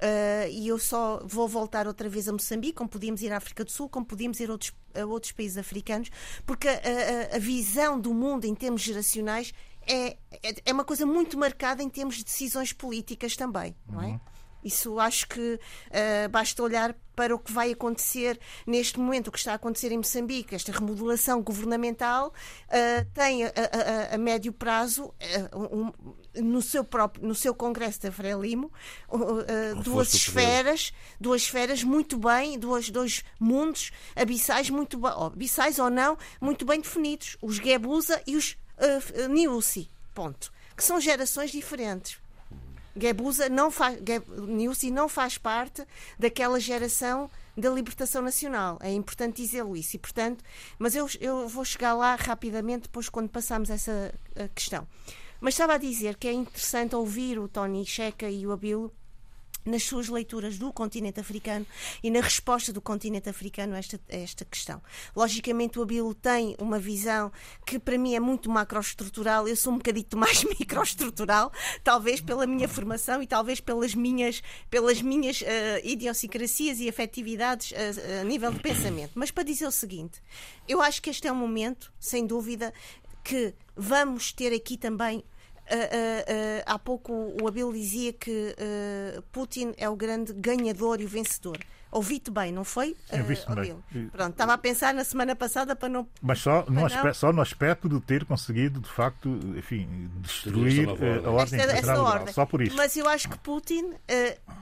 [0.00, 3.62] Uh, e eu só vou voltar outra vez a Moçambique, como podíamos ir à África
[3.62, 6.10] do Sul, como podíamos ir a outros, a outros países africanos,
[6.46, 9.52] porque a, a, a, visão do mundo em termos geracionais
[9.90, 14.06] é, é, é uma coisa muito marcada em termos de decisões políticas também, não é?
[14.06, 14.20] Uhum.
[14.62, 19.38] Isso acho que uh, basta olhar para o que vai acontecer neste momento, o que
[19.38, 25.06] está a acontecer em Moçambique, esta remodelação governamental uh, tem a, a, a, médio prazo
[25.52, 25.92] uh, um,
[26.42, 28.72] no seu próprio no seu congresso da Frelimo
[29.82, 36.16] duas esferas duas esferas muito bem duas dois mundos abissais muito bem abissais ou não
[36.40, 40.52] muito bem definidos os Gebusa e os uh, Niusi, ponto.
[40.76, 42.18] Que são gerações diferentes.
[42.96, 43.98] Gebusa não faz,
[44.48, 45.86] Niusi não faz parte
[46.18, 48.78] daquela geração da libertação nacional.
[48.80, 49.96] É importante dizê-lo isso.
[49.96, 50.42] E, portanto,
[50.78, 54.12] mas eu, eu vou chegar lá rapidamente depois quando passarmos essa
[54.54, 54.86] questão.
[55.40, 58.92] Mas estava a dizer que é interessante ouvir o Tony Checa e o Abilo
[59.64, 61.66] nas suas leituras do continente africano
[62.02, 64.82] e na resposta do continente africano a esta, a esta questão.
[65.14, 67.30] Logicamente, o Abilo tem uma visão
[67.66, 71.52] que para mim é muito macroestrutural, eu sou um bocadito mais microestrutural,
[71.84, 75.44] talvez pela minha formação e talvez pelas minhas, pelas minhas uh,
[75.84, 79.12] idiosincrasias e afetividades uh, a nível de pensamento.
[79.14, 80.20] Mas para dizer o seguinte,
[80.68, 82.72] eu acho que este é um momento, sem dúvida,
[83.22, 85.24] que vamos ter aqui também
[86.66, 88.54] há pouco o Abel dizia que
[89.32, 91.58] Putin é o grande ganhador e o vencedor.
[91.92, 92.96] Ouvi-te bem, não foi?
[93.10, 94.08] Eu vi uh, bem.
[94.12, 96.06] Pronto, estava a pensar na semana passada para não.
[96.22, 101.26] Mas só no, aspecto, só no aspecto de ter conseguido, de facto, enfim, destruir uh,
[101.26, 102.32] a ordem esta, esta ordem.
[102.32, 102.76] Só por isso.
[102.76, 103.96] Mas eu acho que Putin, uh,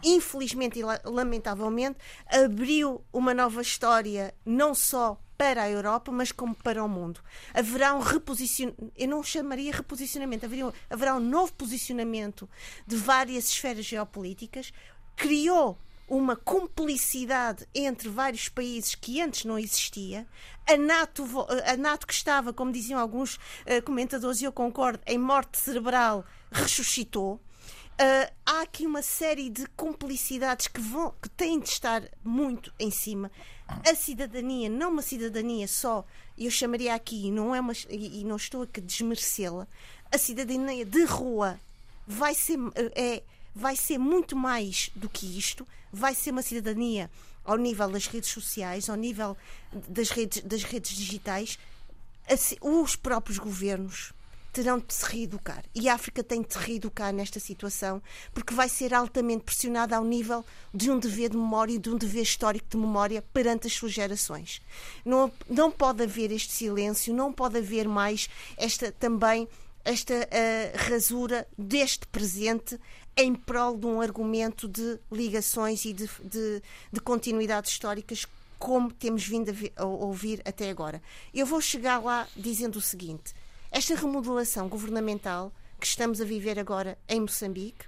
[0.03, 6.85] infelizmente e lamentavelmente, abriu uma nova história, não só para a Europa, mas como para
[6.85, 7.21] o mundo.
[7.55, 10.45] Haverá um reposicionamento, eu não chamaria reposicionamento,
[10.91, 12.51] haverá, um novo posicionamento
[12.85, 14.73] de várias esferas geopolíticas.
[15.15, 20.27] Criou uma cumplicidade entre vários países que antes não existia.
[20.67, 21.25] A NATO,
[21.67, 26.25] a NATO que estava, como diziam alguns uh, comentadores, e eu concordo, em morte cerebral,
[26.51, 27.35] ressuscitou.
[28.01, 32.91] Uh, há aqui uma série de cumplicidades que, vão, que têm de estar muito em
[32.91, 33.31] cima.
[33.69, 36.05] A cidadania, não uma cidadania só,
[36.37, 39.67] eu chamaria aqui, não é uma, e não estou a desmerecê-la,
[40.11, 41.61] a cidadania de rua
[42.07, 42.59] vai ser,
[42.95, 43.23] é,
[43.55, 47.11] vai ser muito mais do que isto, vai ser uma cidadania
[47.45, 49.37] ao nível das redes sociais, ao nível
[49.89, 51.59] das redes, das redes digitais.
[52.61, 54.13] Os próprios governos
[54.53, 55.65] terão de se reeducar.
[55.75, 60.05] E a África tem de se reeducar nesta situação, porque vai ser altamente pressionada ao
[60.05, 63.73] nível de um dever de memória e de um dever histórico de memória perante as
[63.73, 64.61] suas gerações.
[65.05, 69.49] Não, não pode haver este silêncio, não pode haver mais esta também
[69.85, 72.79] esta uh, rasura deste presente
[73.17, 78.27] em prol de um argumento de ligações e de, de, de continuidades históricas
[78.59, 81.01] como temos vindo a, a, ouvir até agora.
[81.33, 83.35] Eu vou chegar lá dizendo o seguinte:
[83.71, 87.87] esta remodelação governamental que estamos a viver agora em Moçambique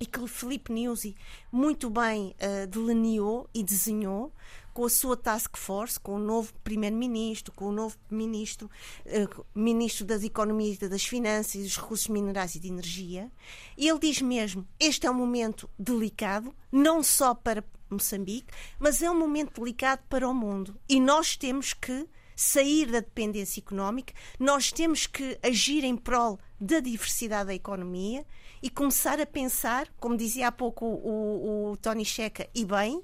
[0.00, 1.16] e que Felipe Nuzzi
[1.50, 4.32] muito bem uh, delineou e desenhou
[4.74, 8.70] com a sua task force, com o novo primeiro-ministro, com o novo ministro,
[9.06, 13.30] uh, ministro das Economias das Finanças, dos Recursos Minerais e de Energia.
[13.76, 19.10] E ele diz mesmo: este é um momento delicado, não só para Moçambique, mas é
[19.10, 20.78] um momento delicado para o mundo.
[20.88, 26.78] E nós temos que sair da dependência económica, nós temos que agir em prol da
[26.78, 28.24] diversidade da economia
[28.62, 33.02] e começar a pensar, como dizia há pouco o, o, o Tony Checa, e bem,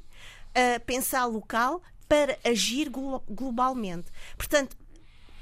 [0.55, 4.11] a pensar local para agir globalmente.
[4.37, 4.77] Portanto,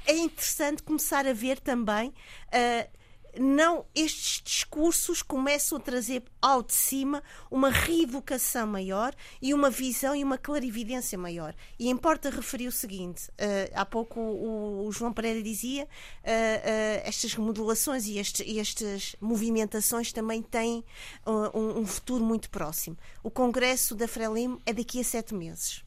[0.05, 3.00] é interessante começar a ver também uh,
[3.39, 10.15] não estes discursos começam a trazer ao de cima uma reeducação maior e uma visão
[10.15, 11.55] e uma clarividência maior.
[11.79, 17.01] E importa referir o seguinte: uh, há pouco o, o, João Pereira dizia uh, uh,
[17.03, 20.83] estas remodelações e, este, estas movimentações também têm
[21.25, 22.97] um, um futuro muito próximo.
[23.23, 25.83] O Congresso da Frelimo é daqui a sete meses.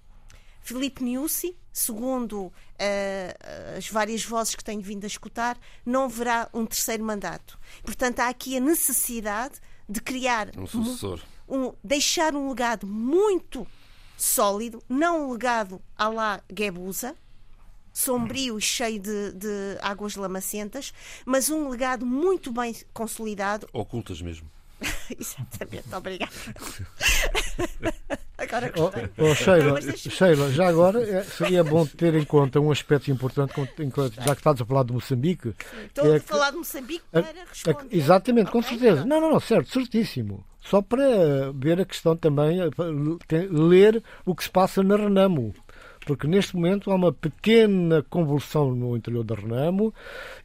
[0.64, 2.53] Filipe Niusi, segundo uh,
[3.77, 7.59] as várias vozes que tenho vindo a escutar, não verá um terceiro mandato.
[7.83, 11.20] Portanto, há aqui a necessidade de criar um sucessor.
[11.46, 13.66] Um, deixar um legado muito
[14.16, 17.14] sólido, não um legado à la Guebuza,
[17.92, 20.94] sombrio e cheio de, de águas lamacentas,
[21.27, 23.68] mas um legado muito bem consolidado.
[23.70, 24.50] Ocultas mesmo.
[25.18, 26.32] Exatamente, obrigada.
[28.36, 29.10] agora gostei.
[29.18, 33.54] Oh, oh, Sheila, Sheila, já agora é, seria bom ter em conta um aspecto importante,
[33.54, 35.48] já que estás a falar de Moçambique.
[35.48, 37.96] Sim, estou é a falar de Moçambique para responder.
[37.96, 39.04] exatamente, okay, com certeza.
[39.04, 40.44] Não, não, não, certo, certíssimo.
[40.60, 42.58] Só para ver a questão também,
[43.50, 45.54] ler o que se passa na Renamo
[46.04, 49.92] porque neste momento há uma pequena convulsão no interior da Renamo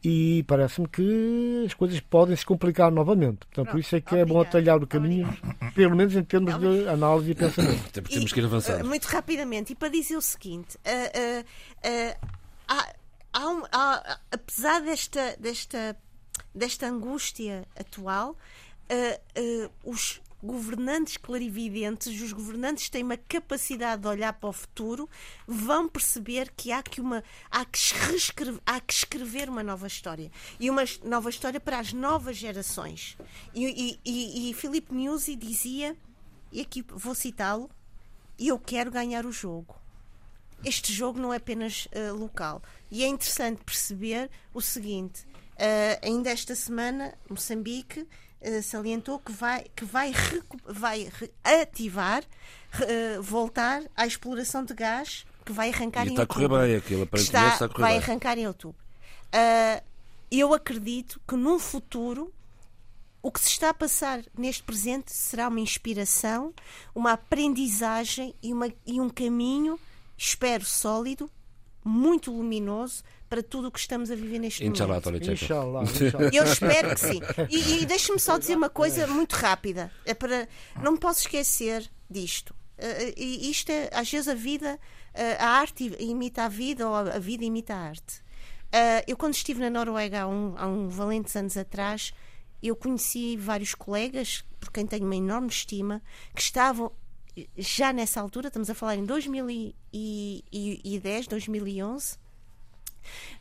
[0.04, 3.38] e parece-me que as coisas podem se complicar novamente.
[3.38, 4.30] Portanto, Pronto, por isso é que obrigado.
[4.30, 5.74] é bom atalhar o caminho, obrigado.
[5.74, 7.86] pelo menos em termos de análise e pensamento.
[7.88, 8.86] Até porque temos que ir avançando.
[8.86, 12.28] Muito rapidamente, e para dizer o seguinte, uh, uh, uh,
[12.67, 12.95] há,
[13.34, 15.98] há um, há, apesar desta, desta,
[16.56, 18.36] desta angústia atual,
[19.84, 25.10] os governantes clarividentes, os governantes têm uma capacidade de olhar para o futuro,
[25.45, 30.32] vão perceber que há que, uma, há que, reescrever, há que escrever uma nova história.
[30.60, 33.17] E uma nova história para as novas gerações.
[33.54, 35.95] E, e, e, Filipe Nuzzi dizia,
[36.52, 37.69] e aqui vou citá-lo,
[38.38, 39.75] eu quero ganhar o jogo.
[40.63, 42.62] Este jogo não é apenas uh, local.
[42.91, 48.06] E é interessante perceber o seguinte: uh, ainda esta semana, Moçambique
[48.41, 50.13] uh, salientou que vai, que vai,
[50.65, 51.12] vai
[51.43, 56.45] ativar, uh, voltar à exploração de gás que vai arrancar e em está outubro.
[56.45, 58.04] a correr bem aquilo, aparentemente está, está a correr vai bem.
[58.04, 58.82] arrancar em outubro.
[59.34, 59.84] Uh,
[60.32, 62.32] eu acredito que num futuro
[63.21, 66.54] o que se está a passar neste presente será uma inspiração,
[66.95, 69.80] uma aprendizagem e, uma, e um caminho,
[70.17, 71.30] espero, sólido,
[71.84, 75.32] muito luminoso para tudo o que estamos a viver neste Inshallah, momento.
[75.32, 76.30] Inshallah, inshallah.
[76.34, 77.22] Eu espero que sim.
[77.50, 79.92] E, e deixe-me só dizer uma coisa muito rápida.
[80.06, 80.48] É para,
[80.82, 82.56] não me posso esquecer disto.
[83.15, 84.80] e isto é, às vezes a vida,
[85.38, 88.23] a arte imita a vida ou a vida imita a arte.
[89.06, 92.12] eu, quando estive na Noruega há, um, há um valentes anos atrás,
[92.62, 96.02] eu conheci vários colegas, por quem tenho uma enorme estima,
[96.34, 96.92] que estavam
[97.58, 102.17] já nessa altura, estamos a falar em 2010, 2011,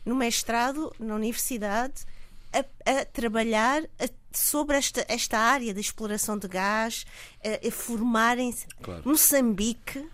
[0.04, 2.04] no mestrado, na universidade,
[2.52, 7.04] a, a trabalhar a, sobre esta, esta área da exploração de gás,
[7.44, 8.66] a, a formarem-se.
[8.82, 9.02] Claro.
[9.04, 10.08] Moçambique,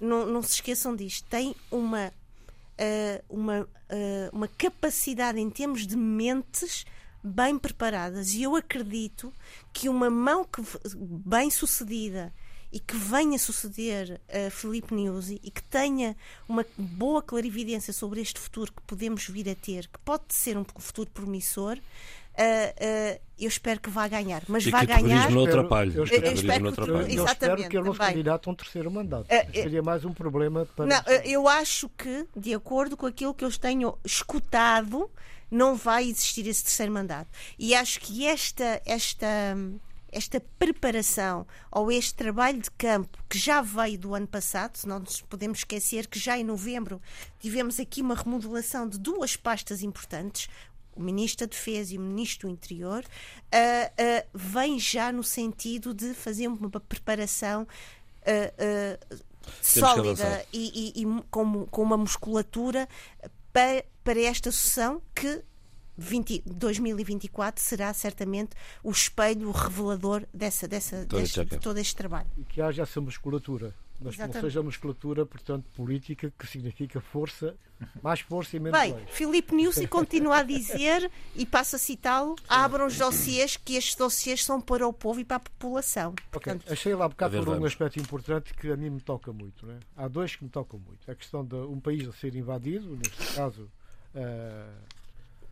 [0.00, 3.66] não, não se esqueçam disto, tem uma, uh, uma, uh,
[4.32, 6.84] uma capacidade em termos de mentes
[7.22, 8.34] bem preparadas.
[8.34, 9.32] E eu acredito
[9.72, 10.62] que uma mão que,
[10.96, 12.32] bem sucedida
[12.72, 16.16] e que venha suceder a Filipe Nuzzi e que tenha
[16.48, 20.64] uma boa clarividência sobre este futuro que podemos vir a ter, que pode ser um
[20.78, 21.78] futuro promissor,
[22.36, 24.42] Uh, uh, eu espero que vá ganhar.
[24.46, 25.30] Mas e vai ganhar.
[25.30, 25.96] Não atrapalhe.
[25.96, 28.54] Eu, espero, eu, espero que, eu, eu espero que ele não se candidate a um
[28.54, 29.24] terceiro mandato.
[29.24, 30.86] Uh, seria mais um problema para.
[30.86, 35.10] Não, eu acho que, de acordo com aquilo que eu tenho escutado,
[35.50, 37.28] não vai existir esse terceiro mandato.
[37.58, 39.56] E acho que esta, esta,
[40.16, 44.98] esta preparação ou este trabalho de campo que já veio do ano passado, se não
[44.98, 47.02] nos podemos esquecer que já em novembro
[47.38, 50.48] tivemos aqui uma remodelação de duas pastas importantes,
[50.94, 55.92] o Ministro da Defesa e o Ministro do Interior, uh, uh, vem já no sentido
[55.92, 57.64] de fazer uma preparação
[58.22, 59.16] uh,
[59.60, 62.88] sólida e, e, e com, com uma musculatura
[63.52, 65.44] para, para esta sessão que
[65.96, 68.50] 20, 2024 será certamente
[68.82, 72.28] o espelho revelador dessa, dessa, deste, de todo este trabalho.
[72.36, 74.32] E que haja essa musculatura, mas Exatamente.
[74.32, 77.56] que não seja musculatura, portanto, política, que significa força,
[78.02, 79.10] mais força e menos Bem, leis.
[79.10, 84.44] Filipe Nussi continua a dizer, e passo a citá-lo, abram os dossiês, que estes dossiês
[84.44, 86.14] são para o povo e para a população.
[86.30, 86.72] Portanto, okay.
[86.72, 89.64] Achei lá um bocado por um aspecto importante que a mim me toca muito.
[89.66, 89.78] Né?
[89.96, 91.10] Há dois que me tocam muito.
[91.10, 93.70] A questão de um país a ser invadido, neste caso...
[94.14, 94.95] Uh,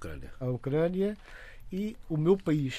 [0.04, 0.32] Ucrânia.
[0.40, 1.16] a Ucrânia
[1.72, 2.74] e o meu país.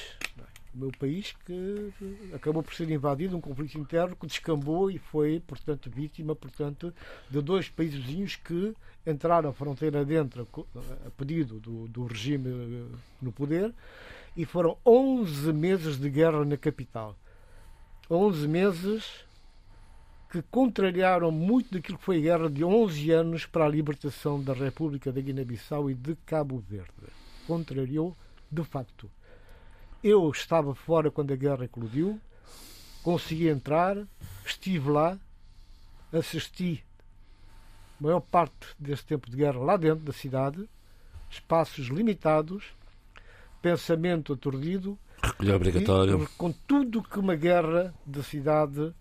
[0.73, 1.93] O meu país que
[2.33, 6.93] acabou por ser invadido, um conflito interno que descambou e foi, portanto, vítima portanto,
[7.29, 8.73] de dois países vizinhos que
[9.07, 10.45] entraram a fronteira dentro
[11.05, 13.73] a pedido do, do regime eh, no poder
[14.35, 17.15] e foram 11 meses de guerra na capital.
[18.09, 19.24] 11 meses
[20.35, 24.51] que contrariaram muito daquilo que foi a guerra de 11 anos para a libertação da
[24.51, 26.91] República da Guiné-Bissau e de Cabo Verde.
[27.47, 28.17] Contrariou
[28.51, 29.09] de facto.
[30.03, 32.19] Eu estava fora quando a guerra eclodiu,
[33.01, 33.95] consegui entrar,
[34.45, 35.17] estive lá,
[36.11, 36.83] assisti
[37.97, 40.67] a maior parte desse tempo de guerra lá dentro da cidade,
[41.29, 42.65] espaços limitados,
[43.61, 44.99] pensamento aturdido,
[45.55, 46.23] obrigatório.
[46.23, 48.93] E, com tudo que uma guerra da cidade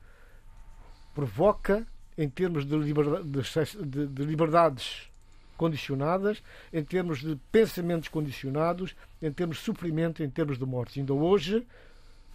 [1.15, 1.87] provoca
[2.17, 5.09] em termos de, de, de liberdades
[5.57, 6.43] condicionadas,
[6.73, 10.99] em termos de pensamentos condicionados, em termos de sofrimento, em termos de mortes.
[10.99, 11.67] Ainda hoje,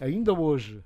[0.00, 0.82] ainda hoje,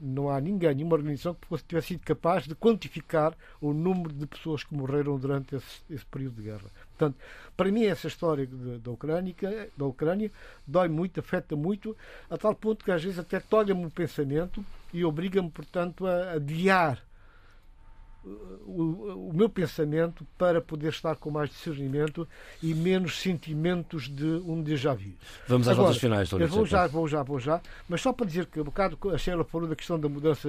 [0.00, 4.62] não há ninguém, nenhuma organização que tivesse sido capaz de quantificar o número de pessoas
[4.62, 6.70] que morreram durante esse, esse período de guerra.
[6.96, 7.16] Portanto,
[7.56, 9.34] para mim, essa história da, Ucrânia,
[9.76, 10.30] da Ucrânia
[10.66, 11.96] dói muito, afeta muito,
[12.30, 17.02] a tal ponto que às vezes até tolha-me o pensamento e obriga-me, portanto, a adiar
[18.66, 22.28] o, o, meu pensamento para poder estar com mais discernimento
[22.62, 25.12] e menos sentimentos de um déjà vu.
[25.46, 28.26] Vamos às Agora, voltas finais, Eu vou já, vou já, vou já, mas só para
[28.26, 30.48] dizer que um bocado a Sheila falou da questão da mudança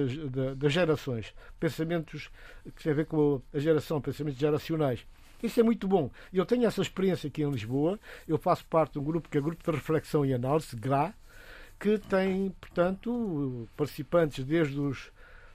[0.56, 2.28] das gerações, pensamentos
[2.76, 5.06] que têm a ver com a geração, pensamentos geracionais.
[5.42, 6.10] Isso é muito bom.
[6.32, 7.98] Eu tenho essa experiência aqui em Lisboa.
[8.28, 11.14] Eu faço parte de um grupo que é o Grupo de Reflexão e Análise, GRA,
[11.78, 15.10] que tem, portanto, participantes desde os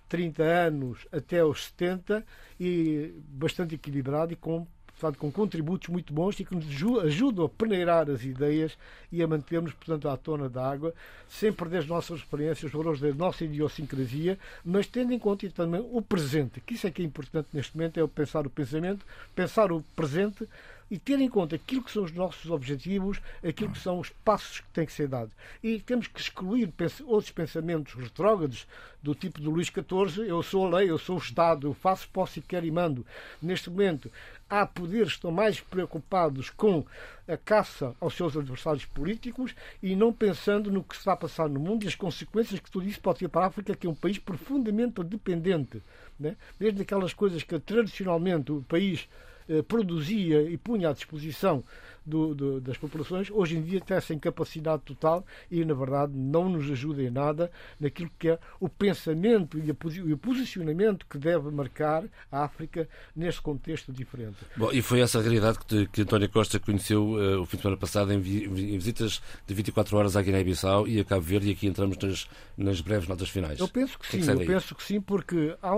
[0.07, 2.23] 30 anos até os 70
[2.59, 6.65] e bastante equilibrado e com portanto, com contributos muito bons e que nos
[7.03, 8.77] ajudam a peneirar as ideias
[9.11, 10.93] e a mantermos, portanto, à tona da água,
[11.27, 15.85] sem perder as nossas experiências, os valores da nossa idiosincrasia, mas tendo em conta também
[15.91, 19.71] o presente, que isso é que é importante neste momento, é pensar o pensamento, pensar
[19.71, 20.47] o presente
[20.89, 24.59] e ter em conta aquilo que são os nossos objetivos, aquilo que são os passos
[24.59, 25.33] que têm que ser dados.
[25.63, 26.71] E temos que excluir
[27.07, 28.67] outros pensamentos retrógrados,
[29.05, 32.09] do tipo do Luís XIV, eu sou a lei, eu sou o Estado, eu faço,
[32.11, 33.05] posso e quero e mando.
[33.39, 34.11] Neste momento,
[34.49, 36.83] há poderes que estão mais preocupados com
[37.27, 41.59] a caça aos seus adversários políticos e não pensando no que está a passar no
[41.59, 43.95] mundo e as consequências que tudo isso pode ter para a África, que é um
[43.95, 45.83] país profundamente dependente.
[46.19, 46.35] Né?
[46.57, 49.07] Desde aquelas coisas que tradicionalmente o país
[49.47, 51.63] eh, produzia e punha à disposição
[52.05, 56.47] do, do, das populações, hoje em dia tem essa incapacidade total e, na verdade, não
[56.47, 59.75] nos ajuda em nada naquilo que é o pensamento e, a,
[60.07, 64.37] e o posicionamento que deve marcar a África neste contexto diferente.
[64.55, 67.79] Bom, e foi essa realidade que, que António Costa conheceu uh, o fim de semana
[67.79, 71.51] passado em, vi, em, visitas de 24 horas à Guiné-Bissau e a Cabo Verde, e
[71.53, 73.59] aqui entramos nas, nas breves notas finais.
[73.59, 75.71] Eu penso que, que sim, é que eu penso que sim, porque há,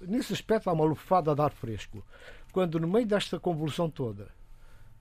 [0.00, 2.04] nesse aspecto há uma lufada a dar fresco.
[2.58, 4.26] Quando no meio desta convulsão toda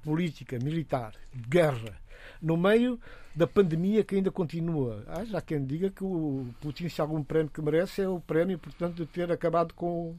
[0.04, 2.00] política, militar, guerra,
[2.40, 3.00] no meio
[3.36, 5.04] da pandemia que ainda continua.
[5.08, 8.60] Ah, já quem diga que o Putin, se algum prémio que merece, é o prémio,
[8.60, 10.16] portanto, de ter acabado com,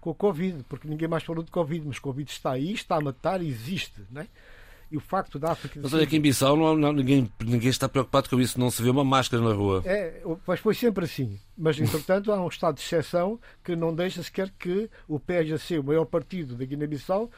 [0.00, 3.02] com o Covid, porque ninguém mais falou de Covid, mas Covid está aí, está a
[3.02, 4.00] matar, existe.
[4.10, 4.26] Né?
[4.92, 5.80] E o facto da África.
[5.82, 8.82] Mas olha, aqui em Bissau não, não, ninguém, ninguém está preocupado com isso, não se
[8.82, 9.82] vê uma máscara na rua.
[9.86, 11.40] É, mas foi sempre assim.
[11.56, 15.84] Mas, entretanto, há um estado de exceção que não deixa sequer que o PSC, o
[15.84, 17.30] maior partido da Guiné-Bissau,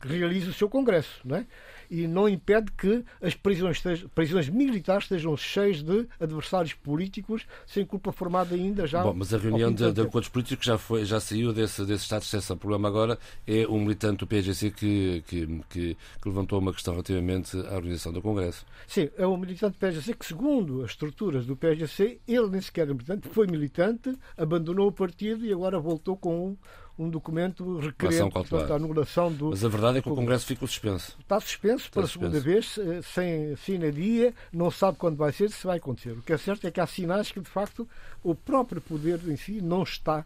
[0.00, 1.46] realize o seu congresso, não é?
[1.94, 3.82] E não impede que as prisões,
[4.14, 9.02] prisões militares estejam cheias de adversários políticos sem culpa formada ainda já.
[9.02, 12.22] Bom, mas a reunião de, de acordos políticos já, foi, já saiu desse, desse estado
[12.22, 12.56] de exceção.
[12.56, 16.94] O problema agora é um militante do PSGC que, que, que, que, levantou uma questão
[16.94, 18.64] relativamente à organização do Congresso.
[18.86, 22.88] Sim, é um militante do PSGC que, segundo as estruturas do PSGC, ele nem sequer
[22.88, 26.56] é militante, foi militante, abandonou o partido e agora voltou com um
[26.98, 29.50] um documento requerendo portanto, a anulação do.
[29.50, 31.16] Mas a verdade é que o Congresso ficou suspenso.
[31.20, 32.32] Está suspenso Está pela suspenso.
[32.32, 36.12] segunda vez, eh, sem fim dia, não sabe quando vai ser, se vai acontecer.
[36.12, 37.88] O que é certo é que há sinais que, de facto,
[38.22, 40.24] o próprio poder em si não está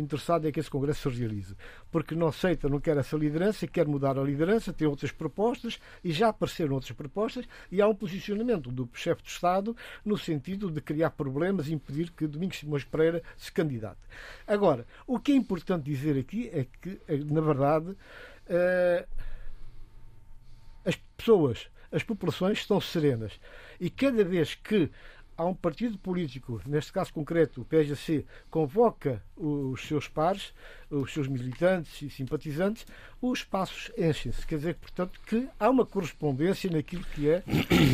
[0.00, 1.54] interessado em que esse Congresso se realize.
[1.90, 6.12] Porque não aceita, não quer essa liderança, quer mudar a liderança, tem outras propostas e
[6.12, 10.80] já apareceram outras propostas e há um posicionamento do chefe de Estado no sentido de
[10.80, 13.98] criar problemas e impedir que Domingos Simões Pereira se candidate.
[14.46, 17.96] Agora, o que é importante dizer aqui é que, eh, na verdade,
[18.46, 19.06] eh,
[20.84, 23.38] as pessoas, as populações estão serenas
[23.80, 24.90] e cada vez que
[25.38, 30.52] há um partido político, neste caso concreto, o PSC, convoca os seus pares,
[30.90, 32.84] os seus militantes e simpatizantes,
[33.22, 34.44] os espaços enchem-se.
[34.44, 37.44] Quer dizer, portanto, que há uma correspondência naquilo que é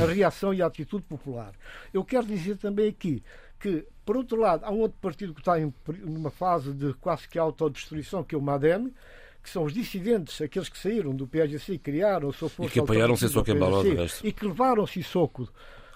[0.03, 1.53] a reação e a atitude popular.
[1.93, 3.23] Eu quero dizer também aqui
[3.61, 5.73] que, por outro lado, há um outro partido que está em
[6.03, 8.91] uma fase de quase que autodestruição, que é o MADEM,
[9.43, 12.71] que são os dissidentes, aqueles que saíram do PSC e criaram a sua força.
[12.71, 13.83] E que apoiaram Sissoko Embalo,
[14.23, 15.47] E que levaram Sissoko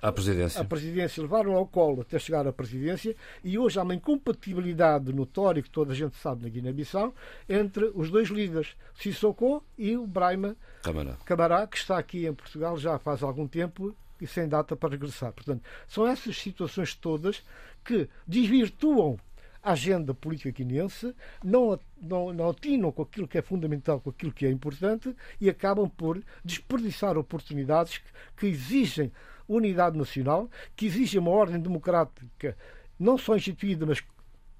[0.01, 0.61] à presidência.
[0.61, 5.63] A presidência levaram ao colo até chegar à presidência e hoje há uma incompatibilidade notória
[5.63, 7.15] que toda a gente sabe na Guiné-Bissau
[7.49, 11.17] entre os dois líderes, Sissoko e o Braima Camará.
[11.25, 15.33] Camará, que está aqui em Portugal já faz algum tempo e sem data para regressar.
[15.33, 17.43] Portanto, são essas situações todas
[17.85, 19.19] que desvirtuam
[19.63, 24.33] a agenda política guineense, não, não, não atinam com aquilo que é fundamental, com aquilo
[24.33, 29.13] que é importante e acabam por desperdiçar oportunidades que, que exigem
[29.49, 32.57] unidade nacional, que exige uma ordem democrática
[32.99, 34.03] não só instituída, mas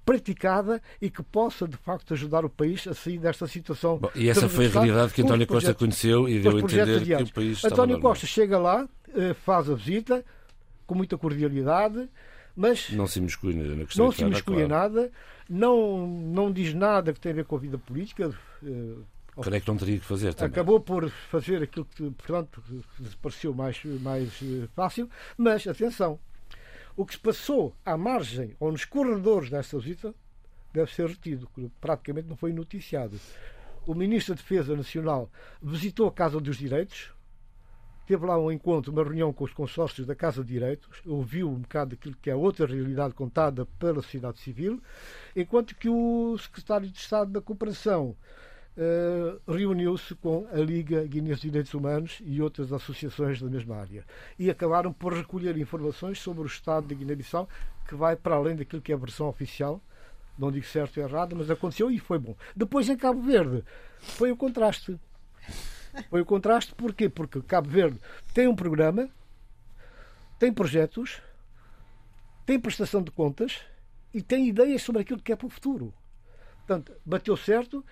[0.05, 3.99] praticada e que possa, de facto, ajudar o país a sair desta situação.
[3.99, 7.23] Bom, e essa foi a realidade que António Costa conheceu e deu a entender que
[7.23, 10.25] o país António Costa chega lá, eh, faz a visita
[10.87, 12.09] com muita cordialidade,
[12.55, 14.67] mas não se na questão não se claro.
[14.67, 15.11] nada,
[15.47, 18.33] não, não diz nada que tem a ver com a vida política.
[19.41, 20.51] Creio que não teria que fazer também.
[20.51, 22.63] Acabou por fazer aquilo que, portanto,
[23.21, 26.19] pareceu mais, mais eh, fácil, mas atenção,
[26.95, 30.13] o que se passou à margem ou nos corredores desta visita
[30.73, 33.19] deve ser retido, praticamente não foi noticiado.
[33.87, 35.31] O Ministro da Defesa Nacional
[35.61, 37.11] visitou a Casa dos Direitos,
[38.05, 41.59] teve lá um encontro, uma reunião com os consórcios da Casa de Direitos, ouviu um
[41.59, 44.81] bocado daquilo que é outra realidade contada pela sociedade civil,
[45.35, 48.15] enquanto que o Secretário de Estado da Cooperação
[48.79, 54.05] Uh, reuniu-se com a Liga Guinense de Direitos Humanos e outras associações da mesma área.
[54.37, 57.49] E acabaram por recolher informações sobre o estado da Guiné-Bissau,
[57.85, 59.81] que vai para além daquilo que é a versão oficial.
[60.37, 62.37] Não digo certo ou errado, mas aconteceu e foi bom.
[62.55, 63.65] Depois, em Cabo Verde,
[63.99, 64.97] foi o contraste.
[66.09, 67.09] Foi o contraste porquê?
[67.09, 67.99] Porque Cabo Verde
[68.33, 69.09] tem um programa,
[70.39, 71.21] tem projetos,
[72.45, 73.59] tem prestação de contas
[74.13, 75.93] e tem ideias sobre aquilo que é para o futuro.
[76.65, 77.83] Portanto, bateu certo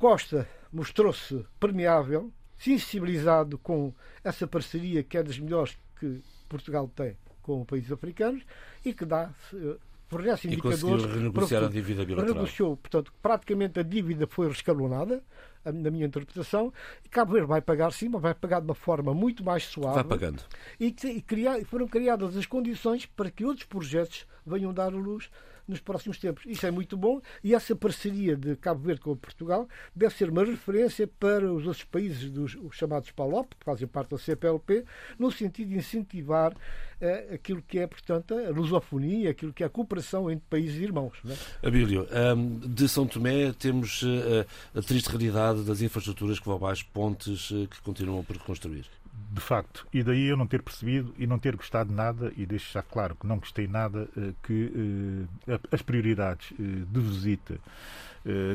[0.00, 3.92] Costa mostrou-se permeável, sensibilizado com
[4.24, 8.42] essa parceria que é das melhores que Portugal tem com países africanos
[8.82, 9.76] e que dá eh,
[10.08, 11.04] fornece indicadores.
[11.04, 12.34] E renegociar a dívida bilateral.
[12.34, 15.22] Renegociou, portanto, praticamente a dívida foi rescalonada,
[15.66, 16.72] na minha interpretação,
[17.04, 19.96] e Cabo Verde vai pagar sim, mas vai pagar de uma forma muito mais suave.
[19.96, 20.42] Vai pagando.
[20.80, 25.28] E, e criar, foram criadas as condições para que outros projetos venham dar luz
[25.70, 26.44] nos próximos tempos.
[26.46, 30.44] Isso é muito bom e essa parceria de Cabo Verde com Portugal deve ser uma
[30.44, 34.84] referência para os outros países dos chamados PALOP, que fazem parte da CPLP,
[35.18, 39.70] no sentido de incentivar uh, aquilo que é, portanto, a lusofonia, aquilo que é a
[39.70, 41.14] cooperação entre países irmãos.
[41.62, 41.66] É?
[41.66, 42.06] Abílio,
[42.36, 47.50] um, de São Tomé temos uh, a triste realidade das infraestruturas que vão abaixo, pontes
[47.50, 48.84] uh, que continuam por reconstruir
[49.32, 49.86] de facto.
[49.92, 53.14] E daí eu não ter percebido e não ter gostado nada, e deixo já claro
[53.14, 57.58] que não gostei nada, eh, que eh, as prioridades eh, de visita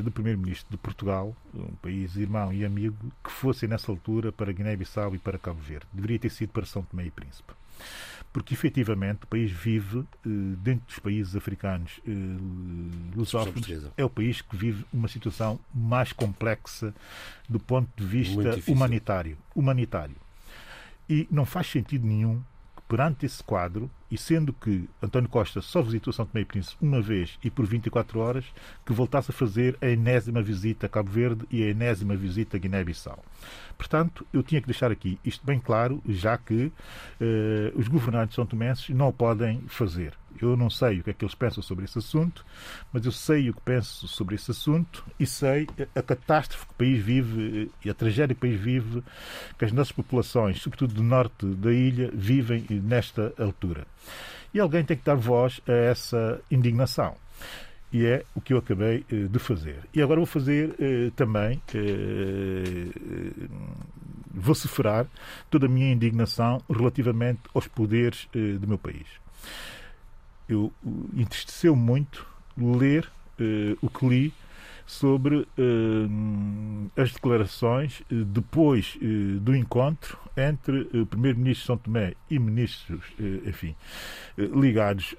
[0.03, 5.15] do Primeiro-Ministro de Portugal, um país irmão e amigo, que fossem nessa altura para Guiné-Bissau
[5.15, 5.87] e para Cabo Verde.
[5.91, 7.51] Deveria ter sido para São Tomé e Príncipe.
[8.31, 11.99] Porque efetivamente o país vive, dentro dos países africanos
[13.15, 16.93] lusófonos, é o país que vive uma situação mais complexa
[17.49, 19.35] do ponto de vista humanitário.
[19.55, 20.15] humanitário
[21.09, 22.41] e não faz sentido nenhum
[22.75, 26.77] que, perante esse quadro, e sendo que António Costa só visitou São Tomé e Príncipe
[26.81, 28.45] uma vez e por 24 horas,
[28.85, 32.59] que voltasse a fazer a enésima visita a Cabo Verde e a enésima visita a
[32.59, 33.23] Guiné-Bissau.
[33.77, 36.71] Portanto, eu tinha que deixar aqui isto bem claro, já que
[37.19, 40.13] eh, os governantes são tomenses não o podem fazer.
[40.41, 42.45] Eu não sei o que é que eles pensam sobre esse assunto,
[42.91, 46.75] mas eu sei o que penso sobre esse assunto e sei a catástrofe que o
[46.75, 49.01] país vive e a tragédia que o país vive,
[49.57, 53.87] que as nossas populações, sobretudo do norte da ilha, vivem nesta altura.
[54.53, 57.15] E alguém tem que dar voz a essa indignação.
[57.91, 59.79] E é o que eu acabei eh, de fazer.
[59.93, 62.87] E agora vou fazer eh, também, eh,
[64.33, 65.07] vociferar
[65.49, 68.27] toda a minha indignação relativamente aos poderes
[68.59, 69.07] do meu país
[70.47, 70.71] eu
[71.15, 72.25] entristeceu muito
[72.57, 73.09] ler
[73.81, 74.33] o que li
[74.85, 75.47] sobre
[76.95, 78.97] as declarações depois
[79.41, 83.03] do encontro entre o primeiro-ministro de São Tomé e ministros,
[83.45, 83.75] enfim,
[84.37, 85.15] ligados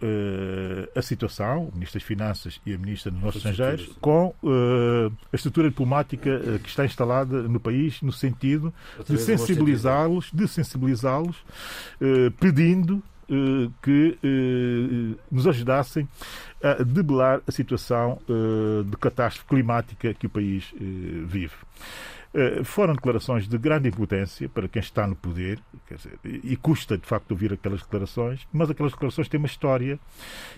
[0.95, 5.69] à situação, o ministro das Finanças e a ministra dos Negócios Estrangeiros, com a estrutura
[5.69, 8.73] diplomática que está instalada no país no sentido
[9.09, 11.37] de sensibilizá-los, de sensibilizá-los,
[12.39, 16.09] pedindo eh, que eh, nos ajudassem
[16.62, 20.73] a debelar a situação eh, de catástrofe climática que o país
[21.27, 21.55] vive.
[22.64, 25.59] Foram declarações de grande impotência para quem está no poder,
[25.91, 29.99] dizer, e custa de facto ouvir aquelas declarações, mas aquelas declarações têm uma história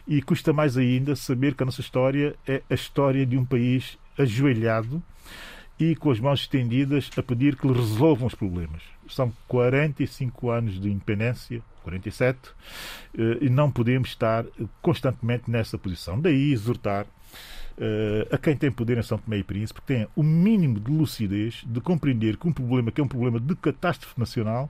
[0.07, 3.97] e custa mais ainda saber que a nossa história é a história de um país
[4.19, 5.03] ajoelhado
[5.79, 8.83] e com as mãos estendidas a pedir que lhe resolvam os problemas.
[9.09, 12.39] São 45 anos de independência, 47,
[13.17, 14.45] eh, e não podemos estar
[14.83, 16.21] constantemente nessa posição.
[16.21, 17.07] Daí exortar
[17.79, 20.91] Uh, a quem tem poder em São Tomé e Príncipe, que tenha o mínimo de
[20.91, 24.69] lucidez de compreender que um problema que é um problema de catástrofe nacional,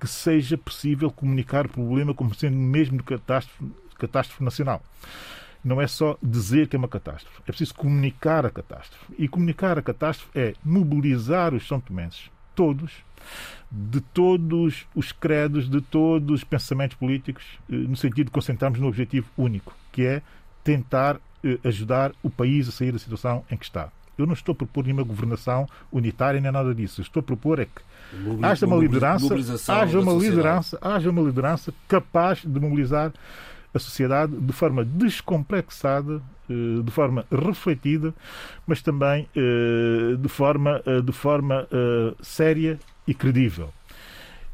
[0.00, 3.64] que seja possível comunicar o problema como sendo mesmo de catástrofe,
[3.96, 4.82] catástrofe nacional.
[5.62, 9.04] Não é só dizer que é uma catástrofe, é preciso comunicar a catástrofe.
[9.16, 13.04] E comunicar a catástrofe é mobilizar os são tomenses, todos,
[13.70, 18.88] de todos os credos, de todos os pensamentos políticos, eh, no sentido de concentrarmos no
[18.88, 20.22] objetivo único, que é
[20.64, 21.20] tentar
[21.64, 23.88] ajudar o país a sair da situação em que está.
[24.18, 27.00] Eu não estou a propor nenhuma governação unitária nem nada disso.
[27.00, 27.80] Estou a propor é que
[28.42, 29.34] haja uma liderança,
[29.72, 33.12] haja uma liderança, haja uma liderança capaz de mobilizar
[33.72, 36.20] a sociedade de forma descomplexada,
[36.50, 38.12] eh, de forma refletida,
[38.66, 39.28] mas também
[40.18, 41.66] de forma, de forma
[42.20, 43.72] séria e credível.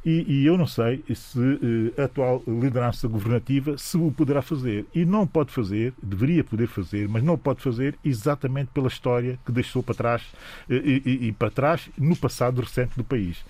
[0.07, 4.87] E, e, eu não sei se uh, a atual liderança governativa se o poderá fazer.
[4.95, 9.51] E não pode fazer, deveria poder fazer, mas não pode fazer exatamente pela história que
[9.51, 13.45] deixou para trás uh, e, e, para trás no passado recente do país.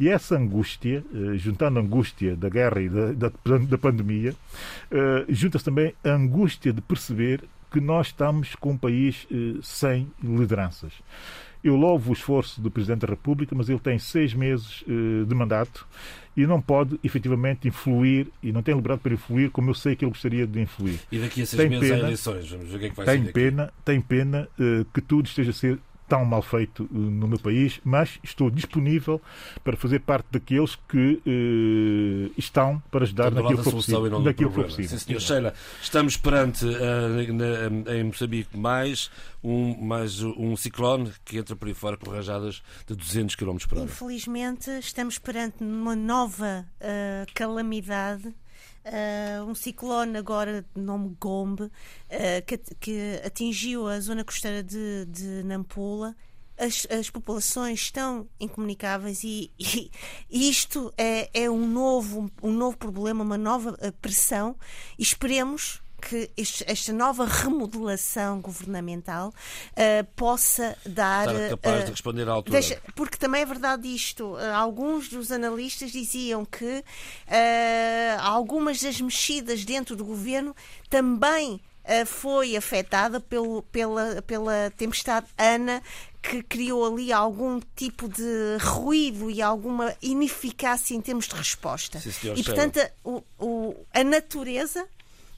[0.00, 4.34] E essa angústia, uh, juntando a angústia da guerra e da, da, da pandemia,
[5.28, 9.26] junta-se também a angústia de perceber que nós estamos com um país
[9.62, 10.92] sem lideranças.
[11.62, 15.34] Eu louvo o esforço do Presidente da República, mas ele tem seis meses uh, de
[15.34, 15.86] mandato
[16.36, 20.04] e não pode efetivamente influir e não tem liberdade para influir como eu sei que
[20.04, 20.98] ele gostaria de influir.
[21.10, 22.96] E daqui a seis tem meses pena, há eleições, vamos ver o que é que
[22.96, 25.78] vai tem pena, Tem pena uh, que tudo esteja a ser
[26.08, 29.20] tão mal feito uh, no meu país, mas estou disponível
[29.64, 34.20] para fazer parte daqueles que uh, estão para ajudar naquilo que for possível.
[34.20, 34.98] Naquilo for possível.
[34.98, 39.10] Sim, senhor Sheila, estamos perante uh, na, em Moçambique mais
[39.42, 43.78] um, mais um ciclone que entra por aí fora com rajadas de 200 km por
[43.78, 43.84] hora.
[43.86, 48.32] Infelizmente, estamos perante uma nova uh, calamidade
[48.84, 51.70] Uh, um ciclone agora de nome Gombe, uh,
[52.44, 56.16] que, que, atingiu a zona costeira de, de Nampula.
[56.58, 59.90] As, as, populações estão incomunicáveis e, e,
[60.30, 64.56] isto é, é, um, novo, um novo problema, uma nova pressão
[64.98, 71.28] e esperemos que este, esta nova remodelação governamental uh, possa dar.
[71.28, 72.60] Estar capaz uh, de responder à altura.
[72.60, 74.34] Deixa, porque também é verdade isto.
[74.34, 76.84] Uh, alguns dos analistas diziam que
[78.18, 80.54] algumas das mexidas dentro do governo
[80.90, 81.60] também
[82.06, 85.82] foi afetada pelo, pela, pela tempestade Ana,
[86.20, 91.98] que criou ali algum tipo de ruído e alguma ineficácia em termos de resposta.
[92.00, 92.90] Sim, e, portanto, a,
[93.38, 94.86] o, a natureza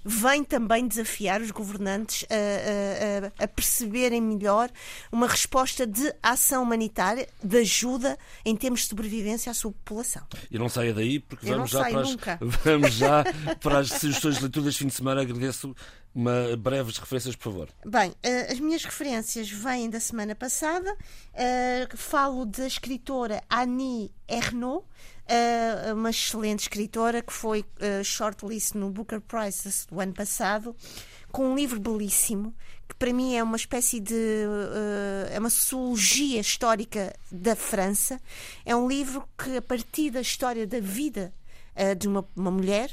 [0.04, 4.70] vem também desafiar os governantes a, a, a, perceberem melhor
[5.10, 10.22] uma resposta de ação humanitária, de ajuda em termos de sobrevivência à sua população.
[10.50, 12.16] E não saia daí, porque vamos já, para as,
[12.62, 13.24] vamos já
[13.60, 15.22] para as sugestões de leitura deste fim de semana.
[15.22, 15.74] Agradeço
[16.14, 17.68] uma breves referências, por favor.
[17.84, 20.96] Bem, eh, as minhas referências vêm da semana passada.
[21.32, 24.84] Eh, falo da escritora Annie Ernaux,
[25.26, 27.64] eh, uma excelente escritora que foi
[28.04, 30.74] shortlist no Booker Prize do ano passado,
[31.30, 32.54] com um livro belíssimo
[32.88, 34.44] que para mim é uma espécie de
[35.30, 38.20] é uma sociologia histórica da França.
[38.64, 41.32] É um livro que a partir da história da vida
[41.98, 42.90] de uma, uma mulher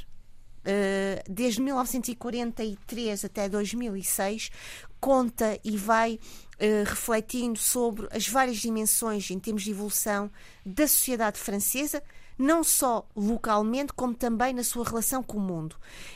[0.63, 4.51] eh, desde 1943 até 2006,
[4.99, 10.29] conta e vai uh, refletindo sobre as várias dimensões em termos de evolução
[10.63, 12.03] da sociedade francesa,
[12.41, 15.75] não só localmente, como também na sua relação com o mundo.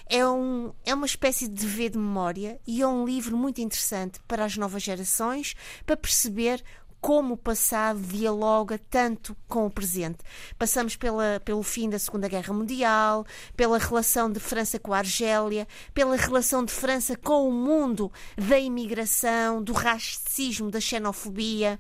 [0.09, 4.19] É, um, é uma espécie de dever de memória e é um livro muito interessante
[4.28, 5.55] para as novas gerações,
[5.86, 6.63] para perceber
[7.06, 10.18] como o passado dialoga tanto com o presente.
[10.58, 15.68] Passamos pela, pelo fim da Segunda Guerra Mundial, pela relação de França com a Argélia,
[15.93, 21.78] pela relação de França com o mundo da imigração, do racismo, da xenofobia,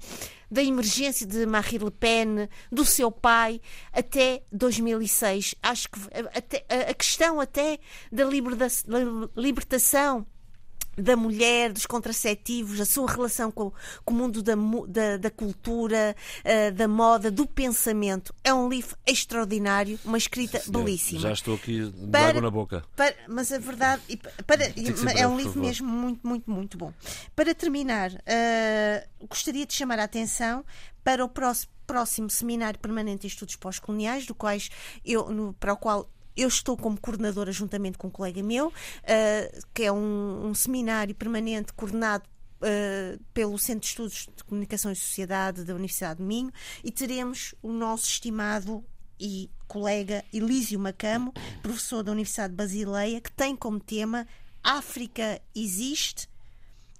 [0.51, 3.59] da emergência de Marine Le Pen, do seu pai,
[3.91, 5.55] até 2006.
[5.63, 5.99] Acho que
[6.35, 7.79] até, a questão até
[8.11, 8.25] da
[9.35, 10.23] libertação
[10.97, 13.71] da mulher, dos contraceptivos, a sua relação com,
[14.03, 14.53] com o mundo da,
[14.87, 18.33] da, da cultura, uh, da moda, do pensamento.
[18.43, 21.21] É um livro extraordinário, uma escrita Sim, belíssima.
[21.21, 22.83] Já estou aqui de para, água na boca.
[22.95, 24.01] Para, mas a verdade
[24.45, 24.65] para,
[25.17, 26.93] é um livro mesmo muito, muito, muito bom.
[27.35, 30.63] Para terminar, uh, gostaria de chamar a atenção
[31.03, 34.69] para o próximo próximo seminário permanente de estudos pós-coloniais, do quais
[35.05, 39.65] eu, no, para o qual eu estou como coordenadora juntamente com um colega meu, uh,
[39.73, 42.23] que é um, um, seminário permanente coordenado
[42.55, 46.51] Uh, pelo Centro de Estudos de Comunicação e Sociedade da Universidade de Minho
[46.83, 48.83] e teremos o nosso estimado
[49.19, 54.25] e colega Elísio Macamo, professor da Universidade de Basileia, que tem como tema
[54.63, 56.27] África existe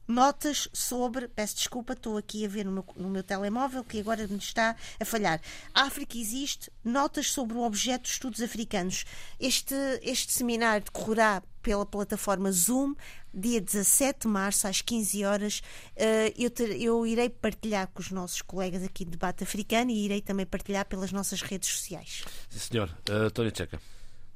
[0.08, 1.28] notas sobre.
[1.28, 4.76] Peço desculpa, estou aqui a ver no meu, no meu, telemóvel que agora me está
[5.00, 5.42] a falhar.
[5.74, 9.06] A África existe, notas sobre o objeto de estudos africanos.
[9.40, 12.94] Este, este seminário decorrerá pela plataforma Zoom,
[13.34, 15.60] dia 17 de março, às 15 horas.
[15.96, 20.06] Uh, eu, ter, eu irei partilhar com os nossos colegas aqui de debate africano e
[20.06, 22.24] irei também partilhar pelas nossas redes sociais.
[22.50, 22.98] Sim, senhor.
[23.10, 23.82] Uh, Tony Checa.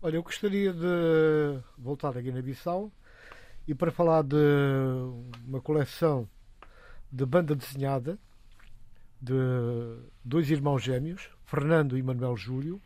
[0.01, 2.91] Olha, eu gostaria de voltar a Guiné-Bissau
[3.69, 4.35] e para falar de
[5.47, 6.27] uma coleção
[7.11, 8.17] de banda desenhada
[9.21, 9.35] de
[10.25, 12.81] dois irmãos gêmeos, Fernando e Manuel Júlio,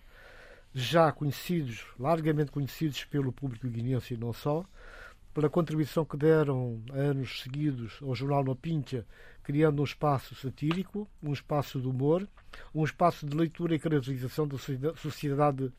[0.74, 4.66] já conhecidos, largamente conhecidos pelo público guineense e não só,
[5.34, 9.06] pela contribuição que deram anos seguidos ao jornal No Pincha,
[9.42, 12.28] criando um espaço satírico, um espaço de humor,
[12.76, 14.58] um espaço de leitura e caracterização da
[14.98, 15.72] sociedade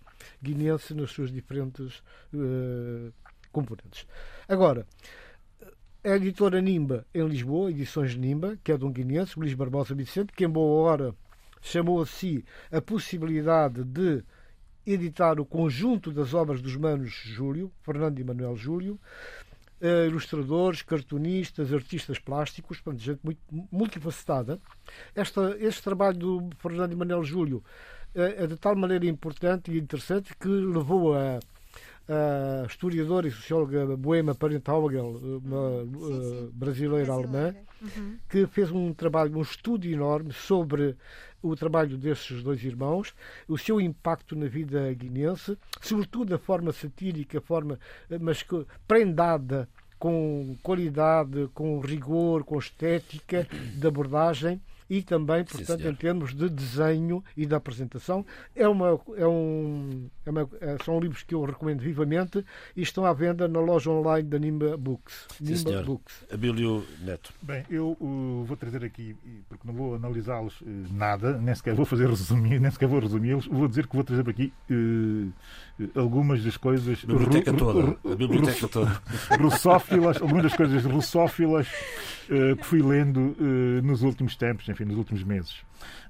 [0.43, 2.03] guineense nas suas diferentes
[2.33, 3.13] uh,
[3.55, 4.07] componentes.
[4.49, 4.85] Agora,
[6.03, 10.35] a editora Nimba em Lisboa, Edições Nimba, que é de um guineense, Luís Barbosa Vicente,
[10.35, 11.15] que em boa hora
[11.63, 14.23] chamou a si a possibilidade de
[14.87, 19.01] editar o conjunto das obras dos manos Júlio, Fernando e Manuel Júlio,
[19.81, 23.41] uh, ilustradores, cartunistas, artistas plásticos, portanto, gente muito
[23.73, 24.61] multifacetada.
[25.15, 27.65] Esta, este trabalho do Fernando e Manuel Júlio
[28.15, 31.41] uh, é de tal maneira importante e interessante que levou a
[32.09, 36.51] a historiadora e socióloga Boema Parentauegel, uma sim, sim.
[36.53, 38.19] brasileira alemã, uhum.
[38.29, 40.97] que fez um trabalho, um estudo enorme sobre
[41.43, 43.15] o trabalho desses dois irmãos,
[43.49, 47.79] o seu impacto na vida guinense, sobretudo a forma satírica, a forma,
[48.21, 48.45] mas
[48.87, 53.47] prendada com qualidade, com rigor, com estética
[53.77, 58.25] de abordagem e também, portanto, Sim, em termos de desenho e de apresentação.
[58.55, 62.45] É, uma, é um É uma, é, são livros que eu recomendo vivamente
[62.77, 65.27] e estão à venda na loja online da Nimba Books.
[65.39, 66.25] Sim, Nimba Books.
[66.33, 67.33] Abílio Neto.
[67.43, 69.17] Bem, eu uh, vou trazer aqui,
[69.49, 73.47] porque não vou analisá-los uh, nada, nem sequer vou fazer resumir, nem sequer vou resumi-los,
[73.47, 75.33] vou dizer que vou trazer aqui uh,
[75.95, 77.05] algumas das coisas.
[77.05, 77.99] A biblioteca toda.
[78.05, 79.03] A biblioteca toda.
[79.39, 81.69] Russófilas, algumas das coisas russófilas
[82.27, 83.37] que fui lendo
[83.83, 85.57] nos últimos tempos, enfim, nos últimos meses.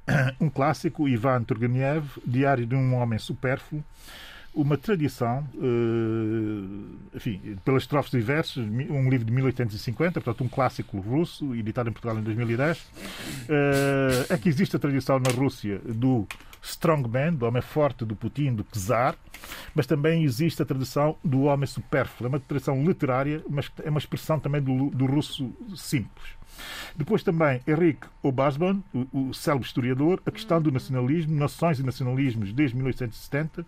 [0.40, 3.82] um clássico, Ivan Turgenev, Diário de um Homem Supérfluo,
[4.54, 11.54] uma tradição, eh, enfim, pelas estrofes versos, um livro de 1850, portanto um clássico russo,
[11.56, 12.86] editado em Portugal em 2010.
[13.48, 16.26] Eh, é que existe a tradição na Rússia do
[16.62, 19.16] strongman, do homem forte, do Putin, do czar,
[19.74, 22.26] mas também existe a tradição do homem supérfluo.
[22.26, 26.30] É uma tradição literária, mas é uma expressão também do, do russo simples.
[26.96, 32.52] Depois também Henrique Obasban, o, o célebre historiador, a questão do nacionalismo, nações e nacionalismos
[32.52, 33.66] desde 1870,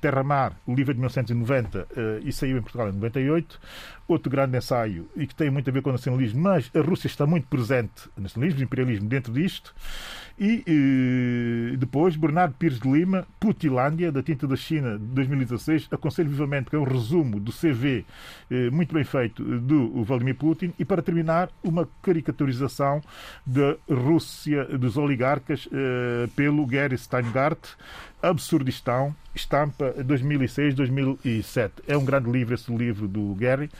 [0.00, 3.60] Terra Mar, o livro de 1990 uh, eh, e saiu em Portugal em 98,
[4.06, 7.08] outro grande ensaio e que tem muito a ver com o nacionalismo, mas a Rússia
[7.08, 9.74] está muito presente, nacionalismo e imperialismo dentro disto.
[10.40, 15.88] E eh, depois, Bernardo Pires de Lima, Putilândia, da Tinta da China, de 2016.
[15.90, 18.04] Aconselho vivamente que é um resumo do CV
[18.48, 20.72] eh, muito bem feito do Vladimir Putin.
[20.78, 21.88] E para terminar, uma
[22.28, 23.00] caricaturização
[23.44, 27.58] da Rússia dos oligarcas eh, pelo Gary Steingart,
[28.22, 31.70] Absurdistão, estampa 2006-2007.
[31.86, 33.70] É um grande livro esse livro do Gary,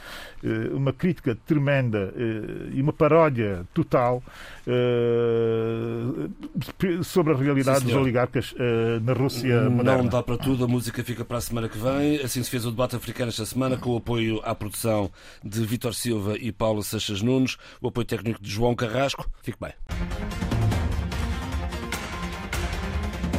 [0.43, 4.23] eh, uma crítica tremenda eh, e uma paródia total
[4.67, 6.29] eh,
[7.03, 8.55] sobre a realidade Sim, dos oligarcas
[9.03, 10.03] na Rússia moderna.
[10.03, 12.21] Não dá para tudo, a música fica para a semana que vem.
[12.23, 15.11] Assim se fez o debate africano esta semana, com o apoio à produção
[15.43, 19.29] de Vítor Silva e Paulo Seixas Nunes, o apoio técnico de João Carrasco.
[19.43, 19.73] Fique bem.